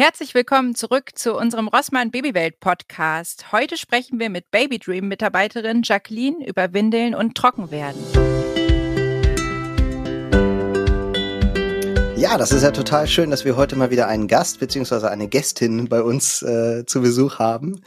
Herzlich 0.00 0.32
willkommen 0.32 0.76
zurück 0.76 1.10
zu 1.16 1.34
unserem 1.34 1.66
Rossmann 1.66 2.12
Babywelt 2.12 2.60
Podcast. 2.60 3.50
Heute 3.50 3.76
sprechen 3.76 4.20
wir 4.20 4.30
mit 4.30 4.48
Baby 4.52 4.78
Dream 4.78 5.08
Mitarbeiterin 5.08 5.82
Jacqueline 5.82 6.46
über 6.46 6.72
Windeln 6.72 7.16
und 7.16 7.34
Trockenwerden. 7.34 8.00
Ja, 12.14 12.38
das 12.38 12.52
ist 12.52 12.62
ja 12.62 12.70
total 12.70 13.08
schön, 13.08 13.32
dass 13.32 13.44
wir 13.44 13.56
heute 13.56 13.74
mal 13.74 13.90
wieder 13.90 14.06
einen 14.06 14.28
Gast 14.28 14.60
bzw. 14.60 15.08
eine 15.08 15.26
Gästin 15.26 15.88
bei 15.88 16.00
uns 16.00 16.42
äh, 16.42 16.86
zu 16.86 17.00
Besuch 17.00 17.40
haben. 17.40 17.82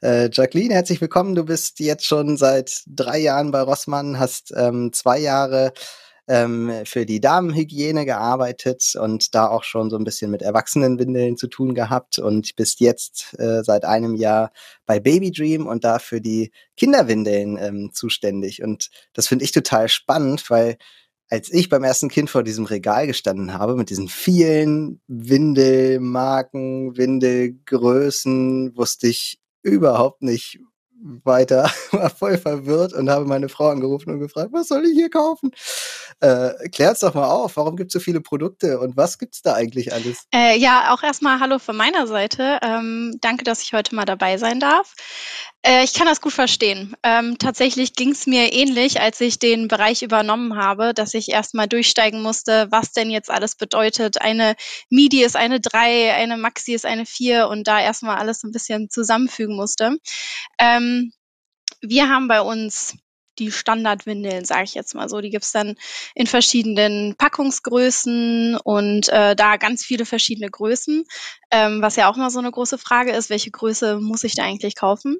Äh, 0.00 0.30
Jacqueline, 0.32 0.72
herzlich 0.72 1.00
willkommen. 1.00 1.34
Du 1.34 1.44
bist 1.44 1.80
jetzt 1.80 2.06
schon 2.06 2.36
seit 2.36 2.84
drei 2.86 3.18
Jahren 3.18 3.50
bei 3.50 3.62
Rossmann, 3.62 4.20
hast 4.20 4.54
ähm, 4.56 4.92
zwei 4.92 5.18
Jahre 5.18 5.72
ähm, 6.28 6.70
für 6.84 7.06
die 7.06 7.20
Damenhygiene 7.20 8.04
gearbeitet 8.04 8.94
und 9.00 9.34
da 9.34 9.48
auch 9.48 9.64
schon 9.64 9.90
so 9.90 9.96
ein 9.96 10.04
bisschen 10.04 10.30
mit 10.30 10.42
Erwachsenenwindeln 10.42 11.36
zu 11.36 11.48
tun 11.48 11.74
gehabt 11.74 12.18
und 12.18 12.54
bist 12.54 12.80
jetzt 12.80 13.34
äh, 13.38 13.64
seit 13.64 13.84
einem 13.84 14.14
Jahr 14.14 14.52
bei 14.86 15.00
Baby 15.00 15.32
Dream 15.32 15.66
und 15.66 15.84
da 15.84 15.98
für 15.98 16.20
die 16.20 16.52
Kinderwindeln 16.76 17.56
ähm, 17.58 17.90
zuständig. 17.92 18.62
Und 18.62 18.90
das 19.14 19.26
finde 19.26 19.44
ich 19.44 19.52
total 19.52 19.88
spannend, 19.88 20.50
weil 20.50 20.76
als 21.30 21.52
ich 21.52 21.68
beim 21.68 21.84
ersten 21.84 22.08
Kind 22.08 22.30
vor 22.30 22.42
diesem 22.42 22.64
Regal 22.64 23.06
gestanden 23.06 23.52
habe, 23.52 23.76
mit 23.76 23.90
diesen 23.90 24.08
vielen 24.08 25.00
Windelmarken, 25.08 26.96
Windelgrößen, 26.96 28.76
wusste 28.76 29.08
ich 29.08 29.38
überhaupt 29.62 30.22
nicht, 30.22 30.60
weiter, 31.24 31.68
voll 32.18 32.38
verwirrt 32.38 32.92
und 32.92 33.10
habe 33.10 33.24
meine 33.24 33.48
Frau 33.48 33.68
angerufen 33.68 34.10
und 34.10 34.20
gefragt, 34.20 34.50
was 34.52 34.68
soll 34.68 34.84
ich 34.84 34.92
hier 34.92 35.10
kaufen? 35.10 35.50
Äh, 36.20 36.68
klärt's 36.70 37.00
doch 37.00 37.14
mal 37.14 37.28
auf, 37.28 37.56
warum 37.56 37.76
gibt 37.76 37.90
es 37.90 37.92
so 37.92 38.00
viele 38.00 38.20
Produkte 38.20 38.80
und 38.80 38.96
was 38.96 39.18
gibt's 39.18 39.42
da 39.42 39.54
eigentlich 39.54 39.92
alles? 39.92 40.24
Äh, 40.34 40.58
ja, 40.58 40.92
auch 40.92 41.02
erstmal 41.02 41.40
Hallo 41.40 41.58
von 41.58 41.76
meiner 41.76 42.06
Seite. 42.06 42.58
Ähm, 42.62 43.16
danke, 43.20 43.44
dass 43.44 43.62
ich 43.62 43.72
heute 43.72 43.94
mal 43.94 44.04
dabei 44.04 44.38
sein 44.38 44.60
darf. 44.60 44.94
Äh, 45.62 45.84
ich 45.84 45.92
kann 45.94 46.06
das 46.06 46.20
gut 46.20 46.32
verstehen. 46.32 46.94
Ähm, 47.02 47.36
tatsächlich 47.38 47.94
ging 47.94 48.10
es 48.10 48.26
mir 48.26 48.52
ähnlich, 48.52 49.00
als 49.00 49.20
ich 49.20 49.38
den 49.38 49.68
Bereich 49.68 50.02
übernommen 50.02 50.56
habe, 50.56 50.94
dass 50.94 51.14
ich 51.14 51.30
erstmal 51.30 51.68
durchsteigen 51.68 52.22
musste, 52.22 52.68
was 52.70 52.92
denn 52.92 53.10
jetzt 53.10 53.30
alles 53.30 53.56
bedeutet. 53.56 54.20
Eine 54.20 54.54
MIDI 54.90 55.24
ist 55.24 55.36
eine 55.36 55.60
3, 55.60 56.14
eine 56.14 56.36
Maxi 56.36 56.72
ist 56.74 56.86
eine 56.86 57.06
4 57.06 57.48
und 57.48 57.66
da 57.66 57.80
erstmal 57.80 58.16
alles 58.16 58.44
ein 58.44 58.52
bisschen 58.52 58.88
zusammenfügen 58.90 59.56
musste. 59.56 59.98
Ähm, 60.58 61.12
wir 61.80 62.08
haben 62.08 62.28
bei 62.28 62.40
uns 62.40 62.94
die 63.38 63.52
Standardwindeln, 63.52 64.44
sage 64.44 64.64
ich 64.64 64.74
jetzt 64.74 64.94
mal 64.94 65.08
so. 65.08 65.20
Die 65.20 65.30
gibt's 65.30 65.52
dann 65.52 65.76
in 66.14 66.26
verschiedenen 66.26 67.16
Packungsgrößen 67.16 68.56
und 68.62 69.08
äh, 69.08 69.36
da 69.36 69.56
ganz 69.56 69.84
viele 69.84 70.04
verschiedene 70.04 70.50
Größen, 70.50 71.04
ähm, 71.50 71.82
was 71.82 71.96
ja 71.96 72.10
auch 72.10 72.16
mal 72.16 72.30
so 72.30 72.38
eine 72.38 72.50
große 72.50 72.78
Frage 72.78 73.12
ist, 73.12 73.30
welche 73.30 73.50
Größe 73.50 73.98
muss 74.00 74.24
ich 74.24 74.34
da 74.34 74.44
eigentlich 74.44 74.76
kaufen? 74.76 75.18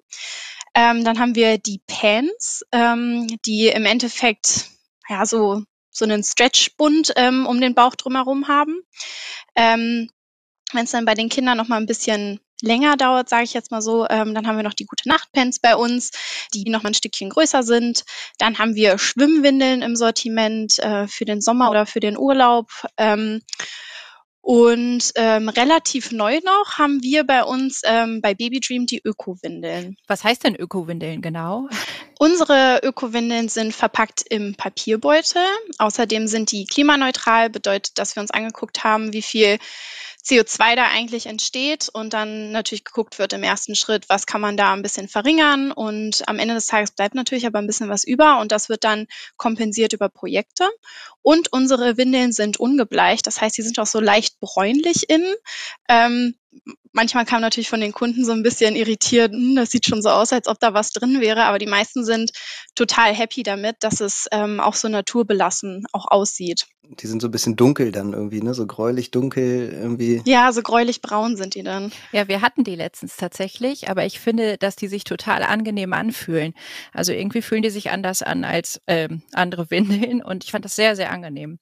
Ähm, 0.75 1.05
dann 1.05 1.19
haben 1.19 1.35
wir 1.35 1.59
die 1.59 1.81
Pants, 1.87 2.63
ähm, 2.73 3.27
die 3.47 3.69
im 3.69 3.87
Endeffekt 3.87 4.67
ja 5.09 5.25
so 5.27 5.63
so 5.91 6.05
einen 6.05 6.23
Stretchbund 6.23 7.13
ähm, 7.17 7.47
um 7.47 7.61
den 7.61 7.75
Bauch 7.75 7.95
drumherum 7.97 8.47
haben. 8.49 8.83
Ähm, 9.57 10.11
Wenn 10.73 10.85
es 10.85 10.93
dann 10.93 11.05
bei 11.07 11.15
den 11.15 11.29
Kindern 11.29 11.57
noch 11.57 11.69
mal 11.69 11.79
ein 11.79 11.87
bisschen 11.87 12.41
länger 12.63 12.97
dauert, 12.97 13.29
sage 13.29 13.45
ich 13.45 13.55
jetzt 13.55 13.71
mal 13.71 13.83
so. 13.83 14.07
Ähm, 14.09 14.35
dann 14.35 14.47
haben 14.47 14.57
wir 14.57 14.63
noch 14.63 14.75
die 14.75 14.87
gute 14.87 15.09
Nachtpens 15.09 15.61
bei 15.61 15.77
uns, 15.77 16.11
die 16.55 16.69
noch 16.71 16.83
mal 16.83 16.91
ein 16.91 16.95
Stückchen 16.95 17.31
größer 17.31 17.63
sind. 17.63 18.05
Dann 18.39 18.59
haben 18.59 18.75
wir 18.75 18.99
Schwimmwindeln 18.99 19.83
im 19.83 19.97
Sortiment 19.97 20.79
äh, 20.79 21.07
für 21.07 21.25
den 21.25 21.41
Sommer 21.41 21.71
oder 21.71 21.87
für 21.87 22.01
den 22.01 22.19
Urlaub. 22.19 22.69
Ähm, 22.97 23.41
und 24.41 25.13
ähm, 25.17 25.51
relativ 25.51 26.11
neu 26.11 26.41
noch 26.43 26.79
haben 26.79 27.03
wir 27.03 27.25
bei 27.25 27.45
uns 27.45 27.83
ähm, 27.85 28.23
bei 28.23 28.33
Baby 28.33 28.61
Dream 28.61 28.87
die 28.87 29.03
Öko-Windeln. 29.05 29.97
Was 30.07 30.25
heißt 30.25 30.43
denn 30.43 30.57
Öko-Windeln 30.57 31.21
genau? 31.21 31.69
Unsere 32.19 32.81
Öko-Windeln 32.83 33.51
sind 33.51 33.75
verpackt 33.75 34.25
im 34.31 34.55
Papierbeutel. 34.55 35.43
Außerdem 35.77 36.27
sind 36.29 36.51
die 36.51 36.65
klimaneutral, 36.65 37.51
bedeutet, 37.51 37.99
dass 37.99 38.17
wir 38.17 38.23
uns 38.23 38.31
angeguckt 38.31 38.85
haben, 38.85 39.13
wie 39.13 39.21
viel 39.21 39.59
CO2 40.29 40.77
da 40.77 40.89
eigentlich 40.89 41.27
entsteht 41.27 41.89
und 41.93 42.13
dann 42.13 42.53
natürlich 42.53 42.85
geguckt 42.85 43.19
wird 43.19 43.33
im 43.33 43.43
ersten 43.43 43.75
Schritt, 43.75 44.09
was 44.09 44.27
kann 44.27 44.41
man 44.41 44.57
da 44.57 44.75
ein 44.75 44.83
bisschen 44.83 45.09
verringern 45.09 45.73
und 45.73 46.29
am 46.29 46.39
Ende 46.39 46.55
des 46.55 46.67
Tages 46.67 46.91
bleibt 46.91 47.15
natürlich 47.15 47.47
aber 47.47 47.59
ein 47.59 47.67
bisschen 47.67 47.89
was 47.89 48.05
über 48.05 48.39
und 48.41 48.53
das 48.53 48.69
wird 48.69 48.85
dann 48.85 49.07
kompensiert 49.37 49.95
über 49.95 50.09
Projekte. 50.09 50.69
Und 51.23 51.53
unsere 51.53 51.97
Windeln 51.97 52.33
sind 52.33 52.61
ungebleicht, 52.61 53.27
das 53.27 53.41
heißt, 53.41 53.57
sie 53.57 53.63
sind 53.63 53.79
auch 53.79 53.87
so 53.87 54.01
leicht 54.01 54.39
bräunlich 54.41 55.09
innen. 55.09 55.35
Ähm, 55.89 56.35
manchmal 56.93 57.25
kam 57.25 57.41
natürlich 57.41 57.69
von 57.69 57.81
den 57.81 57.93
Kunden 57.93 58.25
so 58.25 58.33
ein 58.33 58.43
bisschen 58.43 58.77
irritiert, 58.77 59.33
hm, 59.33 59.57
das 59.57 59.71
sieht 59.71 59.87
schon 59.87 60.03
so 60.03 60.11
aus, 60.11 60.33
als 60.33 60.49
ob 60.49 60.59
da 60.59 60.75
was 60.75 60.91
drin 60.91 61.21
wäre, 61.21 61.45
aber 61.45 61.59
die 61.59 61.67
meisten 61.67 62.05
sind 62.05 62.33
total 62.75 63.15
happy 63.15 63.43
damit, 63.43 63.77
dass 63.81 64.01
es 64.01 64.27
ähm, 64.33 64.61
auch 64.61 64.75
so 64.75 64.89
naturbelassen 64.89 65.85
auch 65.93 66.07
aussieht. 66.11 66.67
Die 66.83 67.07
sind 67.07 67.21
so 67.21 67.29
ein 67.29 67.31
bisschen 67.31 67.55
dunkel 67.55 67.93
dann 67.93 68.15
irgendwie, 68.15 68.41
ne? 68.41 68.55
So 68.55 68.67
gräulich 68.67 69.11
dunkel 69.11 69.71
irgendwie. 69.71 70.23
Ja, 70.25 70.53
so 70.53 70.63
gräulich 70.63 71.03
braun 71.03 71.37
sind 71.37 71.55
die 71.55 71.63
dann. 71.63 71.93
Ja, 72.13 72.29
wir 72.29 72.41
hatten 72.41 72.65
die 72.65 72.77
letztens 72.77 73.17
tatsächlich, 73.17 73.91
aber 73.91 74.07
ich 74.07 74.19
finde, 74.19 74.57
dass 74.57 74.75
die 74.75 74.89
sich 74.89 75.05
total 75.05 75.43
angenehm 75.43 75.93
anfühlen. 75.93 76.55
Also 76.93 77.13
irgendwie 77.13 77.43
fühlen 77.43 77.63
die 77.63 77.71
sich 77.71 77.91
anders 77.91 78.23
an 78.23 78.43
als 78.45 78.81
ähm, 78.87 79.23
andere 79.33 79.71
Windeln 79.71 80.23
und 80.23 80.45
ich 80.45 80.51
fand 80.51 80.65
das 80.65 80.77
sehr, 80.77 80.97
sehr 80.97 81.11
angenehm. 81.13 81.59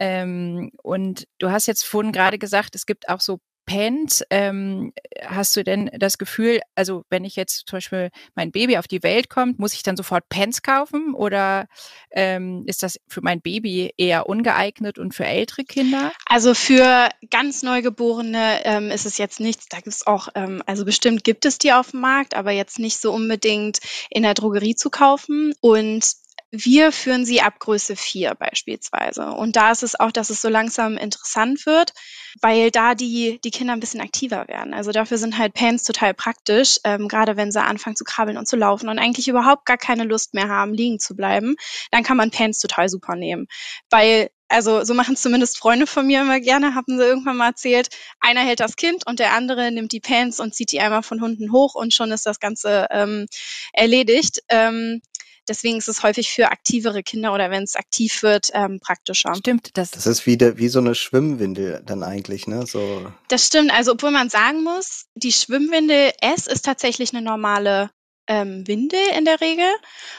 Ähm, 0.00 0.72
und 0.82 1.28
du 1.38 1.52
hast 1.52 1.66
jetzt 1.66 1.84
vorhin 1.84 2.10
gerade 2.10 2.38
gesagt, 2.38 2.74
es 2.74 2.86
gibt 2.86 3.08
auch 3.08 3.20
so 3.20 3.38
Pants, 3.64 4.24
ähm, 4.30 4.92
hast 5.24 5.56
du 5.56 5.64
denn 5.64 5.90
das 5.96 6.18
Gefühl, 6.18 6.60
also 6.74 7.04
wenn 7.10 7.24
ich 7.24 7.36
jetzt 7.36 7.68
zum 7.68 7.76
Beispiel 7.76 8.10
mein 8.34 8.50
Baby 8.50 8.76
auf 8.78 8.88
die 8.88 9.02
Welt 9.02 9.30
kommt, 9.30 9.58
muss 9.58 9.74
ich 9.74 9.82
dann 9.82 9.96
sofort 9.96 10.28
Pants 10.28 10.62
kaufen 10.62 11.14
oder 11.14 11.66
ähm, 12.10 12.64
ist 12.66 12.82
das 12.82 12.98
für 13.08 13.22
mein 13.22 13.40
Baby 13.40 13.92
eher 13.96 14.28
ungeeignet 14.28 14.98
und 14.98 15.14
für 15.14 15.24
ältere 15.24 15.64
Kinder? 15.64 16.12
Also 16.26 16.54
für 16.54 17.08
ganz 17.30 17.62
Neugeborene 17.62 18.64
ähm, 18.64 18.90
ist 18.90 19.06
es 19.06 19.18
jetzt 19.18 19.40
nichts. 19.40 19.66
Da 19.68 19.78
gibt 19.78 19.88
es 19.88 20.06
auch, 20.06 20.28
ähm, 20.34 20.62
also 20.66 20.84
bestimmt 20.84 21.24
gibt 21.24 21.44
es 21.44 21.58
die 21.58 21.72
auf 21.72 21.92
dem 21.92 22.00
Markt, 22.00 22.34
aber 22.34 22.50
jetzt 22.50 22.78
nicht 22.78 23.00
so 23.00 23.12
unbedingt 23.12 23.78
in 24.10 24.22
der 24.22 24.34
Drogerie 24.34 24.74
zu 24.74 24.90
kaufen. 24.90 25.54
Und 25.60 26.21
wir 26.54 26.92
führen 26.92 27.24
sie 27.24 27.40
ab 27.40 27.58
Größe 27.58 27.96
4 27.96 28.34
beispielsweise. 28.34 29.32
Und 29.32 29.56
da 29.56 29.72
ist 29.72 29.82
es 29.82 29.98
auch, 29.98 30.12
dass 30.12 30.28
es 30.28 30.42
so 30.42 30.50
langsam 30.50 30.98
interessant 30.98 31.64
wird, 31.64 31.94
weil 32.42 32.70
da 32.70 32.94
die, 32.94 33.40
die 33.42 33.50
Kinder 33.50 33.72
ein 33.72 33.80
bisschen 33.80 34.02
aktiver 34.02 34.46
werden. 34.48 34.74
Also 34.74 34.92
dafür 34.92 35.16
sind 35.16 35.38
halt 35.38 35.54
Pants 35.54 35.84
total 35.84 36.12
praktisch, 36.12 36.78
ähm, 36.84 37.08
gerade 37.08 37.38
wenn 37.38 37.50
sie 37.50 37.62
anfangen 37.62 37.96
zu 37.96 38.04
krabbeln 38.04 38.36
und 38.36 38.46
zu 38.46 38.56
laufen 38.56 38.90
und 38.90 38.98
eigentlich 38.98 39.28
überhaupt 39.28 39.64
gar 39.64 39.78
keine 39.78 40.04
Lust 40.04 40.34
mehr 40.34 40.48
haben, 40.48 40.74
liegen 40.74 40.98
zu 40.98 41.16
bleiben, 41.16 41.56
dann 41.90 42.02
kann 42.02 42.18
man 42.18 42.30
Pants 42.30 42.58
total 42.58 42.90
super 42.90 43.16
nehmen. 43.16 43.46
Weil 43.88 44.28
also 44.52 44.84
so 44.84 44.92
machen 44.92 45.16
zumindest 45.16 45.58
Freunde 45.58 45.86
von 45.86 46.06
mir 46.06 46.20
immer 46.20 46.38
gerne, 46.38 46.74
haben 46.74 46.98
sie 46.98 47.04
irgendwann 47.04 47.38
mal 47.38 47.48
erzählt, 47.48 47.88
einer 48.20 48.42
hält 48.42 48.60
das 48.60 48.76
Kind 48.76 49.06
und 49.06 49.18
der 49.18 49.32
andere 49.32 49.72
nimmt 49.72 49.92
die 49.92 50.00
Pants 50.00 50.40
und 50.40 50.54
zieht 50.54 50.72
die 50.72 50.80
einmal 50.80 51.02
von 51.02 51.22
unten 51.22 51.52
hoch 51.52 51.74
und 51.74 51.94
schon 51.94 52.12
ist 52.12 52.26
das 52.26 52.38
Ganze 52.38 52.86
ähm, 52.90 53.26
erledigt. 53.72 54.42
Ähm, 54.50 55.00
Deswegen 55.48 55.78
ist 55.78 55.88
es 55.88 56.02
häufig 56.02 56.30
für 56.30 56.50
aktivere 56.50 57.02
Kinder 57.02 57.32
oder 57.34 57.50
wenn 57.50 57.64
es 57.64 57.76
aktiv 57.76 58.22
wird, 58.22 58.50
ähm, 58.54 58.78
praktischer. 58.80 59.34
Stimmt, 59.34 59.76
das. 59.76 59.90
Das 59.90 60.06
ist 60.06 60.26
wie, 60.26 60.36
de, 60.36 60.56
wie 60.56 60.68
so 60.68 60.78
eine 60.78 60.94
Schwimmwindel 60.94 61.82
dann 61.84 62.02
eigentlich, 62.02 62.46
ne? 62.46 62.66
So. 62.66 63.12
Das 63.28 63.46
stimmt. 63.46 63.72
Also, 63.72 63.92
obwohl 63.92 64.12
man 64.12 64.28
sagen 64.28 64.62
muss, 64.62 65.06
die 65.14 65.32
Schwimmwindel 65.32 66.12
S 66.20 66.46
ist 66.46 66.64
tatsächlich 66.64 67.12
eine 67.12 67.22
normale 67.22 67.90
ähm, 68.28 68.66
Windel 68.66 69.00
in 69.18 69.24
der 69.24 69.40
Regel 69.40 69.70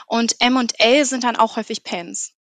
und 0.07 0.35
M 0.39 0.57
und 0.57 0.79
L 0.79 1.05
sind 1.05 1.23
dann 1.23 1.37
auch 1.37 1.55
häufig 1.55 1.83
Pens 1.83 2.33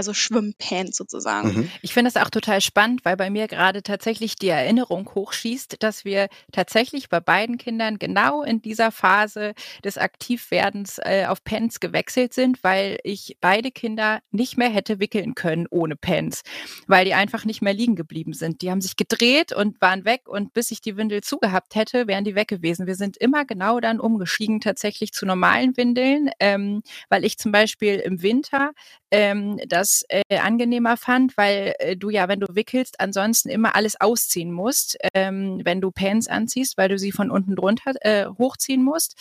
also 0.00 0.14
Schwimmpants 0.14 0.96
sozusagen. 0.96 1.54
Mhm. 1.54 1.70
Ich 1.82 1.92
finde 1.92 2.10
das 2.10 2.22
auch 2.22 2.30
total 2.30 2.62
spannend, 2.62 3.04
weil 3.04 3.18
bei 3.18 3.28
mir 3.28 3.48
gerade 3.48 3.82
tatsächlich 3.82 4.34
die 4.36 4.48
Erinnerung 4.48 5.10
hochschießt, 5.14 5.82
dass 5.82 6.06
wir 6.06 6.28
tatsächlich 6.52 7.10
bei 7.10 7.20
beiden 7.20 7.58
Kindern 7.58 7.98
genau 7.98 8.42
in 8.42 8.62
dieser 8.62 8.92
Phase 8.92 9.52
des 9.84 9.98
Aktivwerdens 9.98 10.96
äh, 11.04 11.26
auf 11.28 11.44
Pants 11.44 11.80
gewechselt 11.80 12.32
sind, 12.32 12.64
weil 12.64 12.98
ich 13.04 13.36
beide 13.42 13.70
Kinder 13.70 14.20
nicht 14.30 14.56
mehr 14.56 14.70
hätte 14.70 15.00
wickeln 15.00 15.34
können 15.34 15.66
ohne 15.68 15.96
Pants, 15.96 16.44
weil 16.86 17.04
die 17.04 17.12
einfach 17.12 17.44
nicht 17.44 17.60
mehr 17.60 17.74
liegen 17.74 17.94
geblieben 17.94 18.32
sind. 18.32 18.62
Die 18.62 18.70
haben 18.70 18.80
sich 18.80 18.96
gedreht 18.96 19.52
und 19.52 19.82
waren 19.82 20.06
weg 20.06 20.22
und 20.28 20.54
bis 20.54 20.70
ich 20.70 20.80
die 20.80 20.96
Windel 20.96 21.20
zugehabt 21.20 21.74
hätte, 21.74 22.06
wären 22.06 22.24
die 22.24 22.34
weg 22.34 22.48
gewesen. 22.48 22.86
Wir 22.86 22.94
sind 22.94 23.18
immer 23.18 23.44
genau 23.44 23.80
dann 23.80 24.00
umgestiegen 24.00 24.62
tatsächlich 24.62 25.12
zu 25.12 25.26
normalen 25.26 25.76
Windeln, 25.76 26.30
ähm, 26.40 26.82
weil 27.10 27.26
ich 27.26 27.36
zum 27.36 27.52
Beispiel 27.52 27.96
im 27.96 28.22
Winter 28.22 28.70
ähm, 29.10 29.58
das 29.66 30.04
äh, 30.08 30.22
angenehmer 30.38 30.96
fand, 30.96 31.36
weil 31.36 31.74
äh, 31.78 31.96
du 31.96 32.10
ja, 32.10 32.28
wenn 32.28 32.40
du 32.40 32.46
wickelst, 32.54 33.00
ansonsten 33.00 33.48
immer 33.48 33.74
alles 33.74 34.00
ausziehen 34.00 34.52
musst, 34.52 34.98
ähm, 35.14 35.60
wenn 35.64 35.80
du 35.80 35.90
Pants 35.90 36.28
anziehst, 36.28 36.76
weil 36.76 36.88
du 36.88 36.98
sie 36.98 37.12
von 37.12 37.30
unten 37.30 37.56
drunter 37.56 37.92
äh, 38.00 38.26
hochziehen 38.38 38.82
musst. 38.82 39.16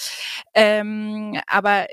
Ähm, 0.53 1.39
aber 1.47 1.87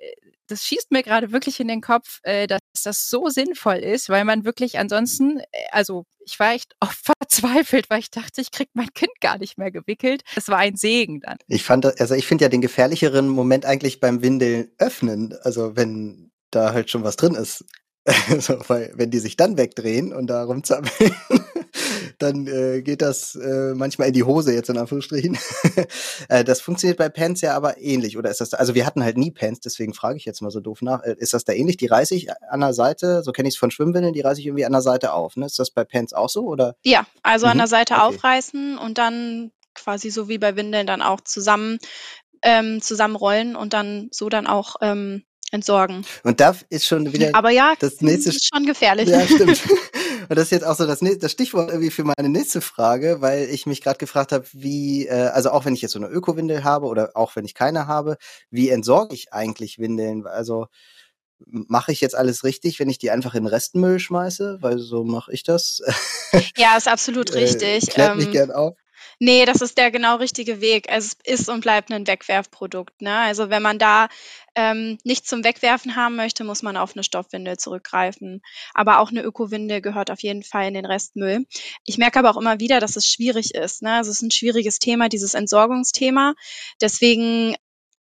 das 0.48 0.64
schießt 0.64 0.92
mir 0.92 1.02
gerade 1.02 1.32
wirklich 1.32 1.60
in 1.60 1.68
den 1.68 1.80
Kopf, 1.80 2.20
äh, 2.22 2.46
dass 2.46 2.60
das 2.84 3.10
so 3.10 3.28
sinnvoll 3.28 3.76
ist, 3.76 4.08
weil 4.08 4.24
man 4.24 4.44
wirklich 4.44 4.78
ansonsten, 4.78 5.40
äh, 5.40 5.44
also 5.70 6.04
ich 6.24 6.38
war 6.38 6.54
echt 6.54 6.74
oft 6.80 6.98
verzweifelt, 7.04 7.90
weil 7.90 8.00
ich 8.00 8.10
dachte, 8.10 8.40
ich 8.40 8.50
krieg 8.50 8.68
mein 8.74 8.92
Kind 8.94 9.12
gar 9.20 9.38
nicht 9.38 9.58
mehr 9.58 9.70
gewickelt. 9.70 10.22
Es 10.34 10.48
war 10.48 10.58
ein 10.58 10.76
Segen 10.76 11.20
dann. 11.20 11.38
Ich 11.48 11.64
fand, 11.64 11.86
also 12.00 12.14
ich 12.14 12.26
finde 12.26 12.44
ja 12.44 12.48
den 12.48 12.60
gefährlicheren 12.60 13.28
Moment 13.28 13.64
eigentlich 13.64 14.00
beim 14.00 14.22
Windeln 14.22 14.70
öffnen, 14.78 15.34
also 15.42 15.76
wenn 15.76 16.30
da 16.50 16.72
halt 16.72 16.90
schon 16.90 17.04
was 17.04 17.16
drin 17.16 17.34
ist. 17.34 17.64
Also, 18.30 18.58
weil 18.68 18.92
wenn 18.94 19.10
die 19.10 19.18
sich 19.18 19.36
dann 19.36 19.56
wegdrehen 19.56 20.12
und 20.12 20.28
da 20.28 20.44
rumzappeln, 20.44 21.14
dann 22.18 22.46
äh, 22.46 22.82
geht 22.82 23.02
das 23.02 23.34
äh, 23.34 23.74
manchmal 23.74 24.08
in 24.08 24.14
die 24.14 24.22
Hose 24.22 24.52
jetzt 24.52 24.70
in 24.70 24.78
Anführungsstrichen. 24.78 25.38
äh, 26.28 26.44
das 26.44 26.60
funktioniert 26.60 26.98
bei 26.98 27.08
Pants 27.08 27.40
ja 27.40 27.54
aber 27.54 27.80
ähnlich, 27.80 28.16
oder 28.16 28.30
ist 28.30 28.40
das, 28.40 28.50
da, 28.50 28.58
also 28.58 28.74
wir 28.74 28.86
hatten 28.86 29.02
halt 29.02 29.16
nie 29.16 29.30
Pants, 29.30 29.60
deswegen 29.60 29.92
frage 29.92 30.16
ich 30.16 30.24
jetzt 30.24 30.40
mal 30.40 30.50
so 30.50 30.60
doof 30.60 30.82
nach. 30.82 31.02
Äh, 31.02 31.16
ist 31.18 31.34
das 31.34 31.44
da 31.44 31.52
ähnlich? 31.52 31.76
Die 31.76 31.86
reiße 31.86 32.14
ich 32.14 32.28
an 32.48 32.60
der 32.60 32.74
Seite, 32.74 33.22
so 33.22 33.32
kenne 33.32 33.48
ich 33.48 33.54
es 33.54 33.58
von 33.58 33.70
Schwimmwindeln, 33.70 34.14
die 34.14 34.20
reiße 34.20 34.40
ich 34.40 34.46
irgendwie 34.46 34.66
an 34.66 34.72
der 34.72 34.82
Seite 34.82 35.12
auf. 35.12 35.36
Ne? 35.36 35.46
Ist 35.46 35.58
das 35.58 35.70
bei 35.70 35.84
Pants 35.84 36.12
auch 36.12 36.28
so? 36.28 36.44
Oder? 36.46 36.76
Ja, 36.84 37.06
also 37.22 37.46
mhm. 37.46 37.52
an 37.52 37.58
der 37.58 37.68
Seite 37.68 37.94
okay. 37.94 38.02
aufreißen 38.02 38.78
und 38.78 38.98
dann 38.98 39.50
quasi 39.74 40.10
so 40.10 40.28
wie 40.28 40.38
bei 40.38 40.56
Windeln 40.56 40.86
dann 40.86 41.02
auch 41.02 41.20
zusammen 41.20 41.78
ähm, 42.42 42.80
zusammenrollen 42.80 43.56
und 43.56 43.72
dann 43.72 44.08
so 44.12 44.28
dann 44.28 44.46
auch 44.46 44.76
ähm, 44.80 45.24
entsorgen. 45.52 46.04
Und 46.24 46.40
da 46.40 46.56
ist 46.70 46.86
schon 46.86 47.12
wieder 47.12 47.30
Aber 47.34 47.50
ja, 47.50 47.74
das 47.78 48.00
nächste 48.00 48.30
ist 48.30 48.48
schon 48.52 48.66
gefährlich. 48.66 49.08
Ja, 49.08 49.26
stimmt. 49.26 49.62
Und 50.28 50.36
das 50.36 50.46
ist 50.46 50.50
jetzt 50.52 50.66
auch 50.66 50.76
so 50.76 50.86
das, 50.86 51.00
das 51.00 51.32
Stichwort 51.32 51.70
irgendwie 51.70 51.90
für 51.90 52.04
meine 52.04 52.28
nächste 52.28 52.60
Frage, 52.60 53.20
weil 53.20 53.48
ich 53.48 53.66
mich 53.66 53.80
gerade 53.80 53.98
gefragt 53.98 54.32
habe, 54.32 54.44
wie, 54.52 55.06
äh, 55.06 55.28
also 55.28 55.50
auch 55.50 55.64
wenn 55.64 55.74
ich 55.74 55.82
jetzt 55.82 55.92
so 55.92 55.98
eine 55.98 56.08
Öko-Windel 56.08 56.64
habe 56.64 56.86
oder 56.86 57.10
auch 57.14 57.36
wenn 57.36 57.44
ich 57.44 57.54
keine 57.54 57.86
habe, 57.86 58.16
wie 58.50 58.70
entsorge 58.70 59.14
ich 59.14 59.32
eigentlich 59.32 59.78
Windeln? 59.78 60.26
Also 60.26 60.66
mache 61.38 61.92
ich 61.92 62.00
jetzt 62.00 62.16
alles 62.16 62.44
richtig, 62.44 62.80
wenn 62.80 62.88
ich 62.88 62.98
die 62.98 63.10
einfach 63.10 63.34
in 63.34 63.46
Restmüll 63.46 64.00
schmeiße? 64.00 64.58
Weil 64.60 64.78
so 64.78 65.04
mache 65.04 65.32
ich 65.32 65.42
das. 65.42 65.80
Ja, 66.56 66.76
ist 66.76 66.88
absolut 66.88 67.30
äh, 67.34 67.38
richtig. 67.38 67.88
Klärt 67.90 68.16
mich 68.16 68.26
ähm, 68.26 68.32
gern 68.32 68.50
auf. 68.50 68.76
Nee, 69.18 69.46
das 69.46 69.62
ist 69.62 69.78
der 69.78 69.90
genau 69.90 70.16
richtige 70.16 70.60
Weg. 70.60 70.86
Es 70.88 71.16
ist 71.24 71.48
und 71.48 71.62
bleibt 71.62 71.90
ein 71.90 72.06
Wegwerfprodukt. 72.06 73.00
Ne? 73.00 73.16
Also 73.16 73.48
wenn 73.48 73.62
man 73.62 73.78
da 73.78 74.08
ähm, 74.54 74.98
nichts 75.04 75.28
zum 75.28 75.42
Wegwerfen 75.42 75.96
haben 75.96 76.16
möchte, 76.16 76.44
muss 76.44 76.62
man 76.62 76.76
auf 76.76 76.94
eine 76.94 77.02
Stoffwindel 77.02 77.56
zurückgreifen. 77.56 78.42
Aber 78.74 79.00
auch 79.00 79.10
eine 79.10 79.22
Ökowindel 79.22 79.80
gehört 79.80 80.10
auf 80.10 80.20
jeden 80.20 80.42
Fall 80.42 80.68
in 80.68 80.74
den 80.74 80.84
Restmüll. 80.84 81.46
Ich 81.84 81.96
merke 81.96 82.18
aber 82.18 82.30
auch 82.30 82.36
immer 82.36 82.60
wieder, 82.60 82.78
dass 82.78 82.96
es 82.96 83.10
schwierig 83.10 83.54
ist. 83.54 83.80
Ne? 83.80 83.94
Also 83.94 84.10
es 84.10 84.18
ist 84.18 84.22
ein 84.22 84.30
schwieriges 84.30 84.78
Thema, 84.78 85.08
dieses 85.08 85.32
Entsorgungsthema. 85.32 86.34
Deswegen 86.82 87.56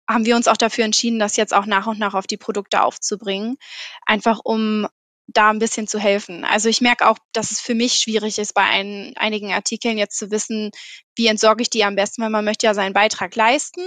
haben 0.07 0.25
wir 0.25 0.35
uns 0.35 0.47
auch 0.47 0.57
dafür 0.57 0.85
entschieden, 0.85 1.19
das 1.19 1.38
jetzt 1.38 1.55
auch 1.55 1.65
nach 1.65 1.88
und 1.88 1.97
nach 1.97 2.13
auf 2.13 2.27
die 2.27 2.38
Produkte 2.38 2.83
aufzubringen. 2.83 3.57
Einfach 4.05 4.41
um 4.44 4.88
da 5.33 5.49
ein 5.49 5.59
bisschen 5.59 5.87
zu 5.87 5.99
helfen. 5.99 6.43
Also 6.45 6.69
ich 6.69 6.81
merke 6.81 7.07
auch, 7.07 7.17
dass 7.33 7.51
es 7.51 7.59
für 7.59 7.75
mich 7.75 7.93
schwierig 7.93 8.39
ist, 8.39 8.53
bei 8.53 8.63
ein, 8.63 9.13
einigen 9.15 9.51
Artikeln 9.51 9.97
jetzt 9.97 10.17
zu 10.17 10.31
wissen, 10.31 10.71
wie 11.15 11.27
entsorge 11.27 11.61
ich 11.61 11.69
die 11.69 11.83
am 11.83 11.95
besten, 11.95 12.21
weil 12.21 12.29
man 12.29 12.45
möchte 12.45 12.65
ja 12.65 12.73
seinen 12.73 12.93
Beitrag 12.93 13.35
leisten 13.35 13.81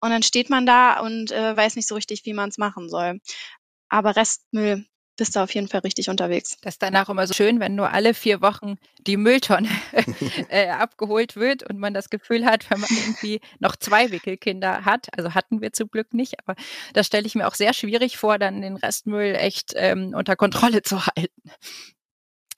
und 0.00 0.10
dann 0.10 0.22
steht 0.22 0.50
man 0.50 0.66
da 0.66 1.00
und 1.00 1.30
äh, 1.32 1.56
weiß 1.56 1.76
nicht 1.76 1.88
so 1.88 1.94
richtig, 1.94 2.24
wie 2.24 2.34
man 2.34 2.50
es 2.50 2.58
machen 2.58 2.88
soll. 2.88 3.20
Aber 3.88 4.16
Restmüll 4.16 4.86
bist 5.16 5.36
du 5.36 5.40
auf 5.40 5.54
jeden 5.54 5.68
Fall 5.68 5.80
richtig 5.80 6.08
unterwegs. 6.08 6.58
Das 6.62 6.74
ist 6.74 6.82
danach 6.82 7.08
immer 7.08 7.26
so 7.26 7.34
schön, 7.34 7.60
wenn 7.60 7.74
nur 7.74 7.92
alle 7.92 8.14
vier 8.14 8.40
Wochen 8.40 8.76
die 9.06 9.16
Mülltonne 9.16 9.68
äh, 10.48 10.68
abgeholt 10.68 11.36
wird 11.36 11.62
und 11.62 11.78
man 11.78 11.94
das 11.94 12.10
Gefühl 12.10 12.44
hat, 12.44 12.70
wenn 12.70 12.80
man 12.80 12.90
irgendwie 12.90 13.40
noch 13.58 13.76
zwei 13.76 14.10
Wickelkinder 14.10 14.84
hat, 14.84 15.08
also 15.16 15.34
hatten 15.34 15.60
wir 15.60 15.72
zum 15.72 15.90
Glück 15.90 16.14
nicht, 16.14 16.38
aber 16.40 16.54
das 16.92 17.06
stelle 17.06 17.26
ich 17.26 17.34
mir 17.34 17.46
auch 17.46 17.54
sehr 17.54 17.72
schwierig 17.72 18.16
vor, 18.18 18.38
dann 18.38 18.62
den 18.62 18.76
Restmüll 18.76 19.34
echt 19.34 19.72
ähm, 19.76 20.14
unter 20.14 20.36
Kontrolle 20.36 20.82
zu 20.82 21.06
halten. 21.06 21.50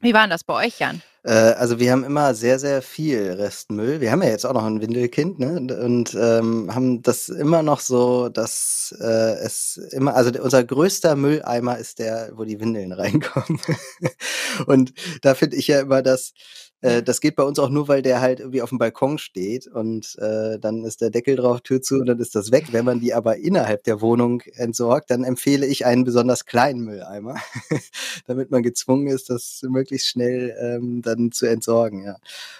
Wie 0.00 0.14
war 0.14 0.22
denn 0.22 0.30
das 0.30 0.44
bei 0.44 0.66
euch, 0.66 0.78
Jan? 0.78 1.02
Äh, 1.24 1.32
also 1.32 1.80
wir 1.80 1.90
haben 1.90 2.04
immer 2.04 2.34
sehr, 2.34 2.58
sehr 2.58 2.82
viel 2.82 3.32
Restmüll. 3.32 4.00
Wir 4.00 4.12
haben 4.12 4.22
ja 4.22 4.28
jetzt 4.28 4.46
auch 4.46 4.52
noch 4.52 4.64
ein 4.64 4.80
Windelkind, 4.80 5.38
ne? 5.40 5.76
Und 5.84 6.14
ähm, 6.14 6.72
haben 6.74 7.02
das 7.02 7.28
immer 7.28 7.62
noch 7.62 7.80
so, 7.80 8.28
dass 8.28 8.94
äh, 9.00 9.34
es 9.44 9.76
immer, 9.90 10.14
also 10.14 10.30
unser 10.40 10.62
größter 10.62 11.16
Mülleimer 11.16 11.78
ist 11.78 11.98
der, 11.98 12.30
wo 12.34 12.44
die 12.44 12.60
Windeln 12.60 12.92
reinkommen. 12.94 13.60
und 14.66 14.92
da 15.22 15.34
finde 15.34 15.56
ich 15.56 15.66
ja 15.66 15.80
immer, 15.80 16.02
dass 16.02 16.32
äh, 16.80 17.02
das 17.02 17.20
geht 17.20 17.34
bei 17.34 17.42
uns 17.42 17.58
auch 17.58 17.70
nur, 17.70 17.88
weil 17.88 18.02
der 18.02 18.20
halt 18.20 18.40
irgendwie 18.40 18.62
auf 18.62 18.68
dem 18.68 18.78
Balkon 18.78 19.18
steht 19.18 19.66
und 19.66 20.16
äh, 20.18 20.58
dann 20.58 20.84
ist 20.84 21.00
der 21.00 21.10
Deckel 21.10 21.36
drauf, 21.36 21.60
Tür 21.60 21.82
zu 21.82 21.96
und 21.96 22.06
dann 22.06 22.20
ist 22.20 22.34
das 22.34 22.52
weg. 22.52 22.72
Wenn 22.72 22.84
man 22.84 23.00
die 23.00 23.14
aber 23.14 23.36
innerhalb 23.36 23.84
der 23.84 24.00
Wohnung 24.00 24.42
entsorgt, 24.54 25.10
dann 25.10 25.24
empfehle 25.24 25.66
ich 25.66 25.86
einen 25.86 26.04
besonders 26.04 26.44
kleinen 26.44 26.80
Mülleimer, 26.80 27.36
damit 28.26 28.50
man 28.50 28.62
gezwungen 28.62 29.08
ist, 29.08 29.28
das 29.30 29.62
möglichst 29.68 30.08
schnell 30.08 30.56
ähm, 30.60 31.02
dann 31.02 31.32
zu 31.32 31.46
entsorgen. 31.46 32.04
Ja. 32.04 32.16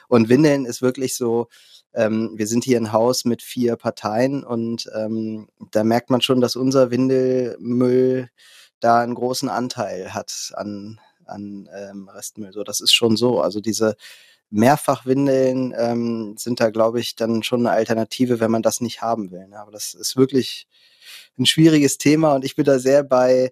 Und 0.08 0.28
Windeln 0.28 0.64
ist 0.64 0.82
wirklich 0.82 1.16
so, 1.16 1.46
ähm, 1.94 2.32
wir 2.34 2.46
sind 2.46 2.64
hier 2.64 2.78
ein 2.78 2.92
Haus 2.92 3.24
mit 3.24 3.42
vier 3.42 3.76
Parteien 3.76 4.44
und 4.44 4.90
ähm, 4.94 5.48
da 5.70 5.84
merkt 5.84 6.10
man 6.10 6.20
schon, 6.22 6.40
dass 6.40 6.56
unser 6.56 6.90
Windelmüll 6.90 8.30
da 8.80 9.00
einen 9.00 9.14
großen 9.14 9.48
Anteil 9.48 10.14
hat 10.14 10.52
an 10.54 11.00
an 11.28 11.68
ähm, 11.74 12.08
Restmüll. 12.08 12.52
So, 12.52 12.64
das 12.64 12.80
ist 12.80 12.92
schon 12.92 13.16
so. 13.16 13.40
Also 13.40 13.60
diese 13.60 13.96
Mehrfachwindeln 14.50 15.74
ähm, 15.76 16.34
sind 16.38 16.60
da, 16.60 16.70
glaube 16.70 17.00
ich, 17.00 17.16
dann 17.16 17.42
schon 17.42 17.60
eine 17.60 17.76
Alternative, 17.76 18.40
wenn 18.40 18.50
man 18.50 18.62
das 18.62 18.80
nicht 18.80 19.02
haben 19.02 19.30
will. 19.30 19.46
Ne? 19.48 19.58
Aber 19.58 19.70
das 19.70 19.94
ist 19.94 20.16
wirklich 20.16 20.66
ein 21.38 21.46
schwieriges 21.46 21.98
Thema 21.98 22.34
und 22.34 22.44
ich 22.44 22.56
bin 22.56 22.64
da 22.64 22.78
sehr 22.78 23.02
bei 23.02 23.50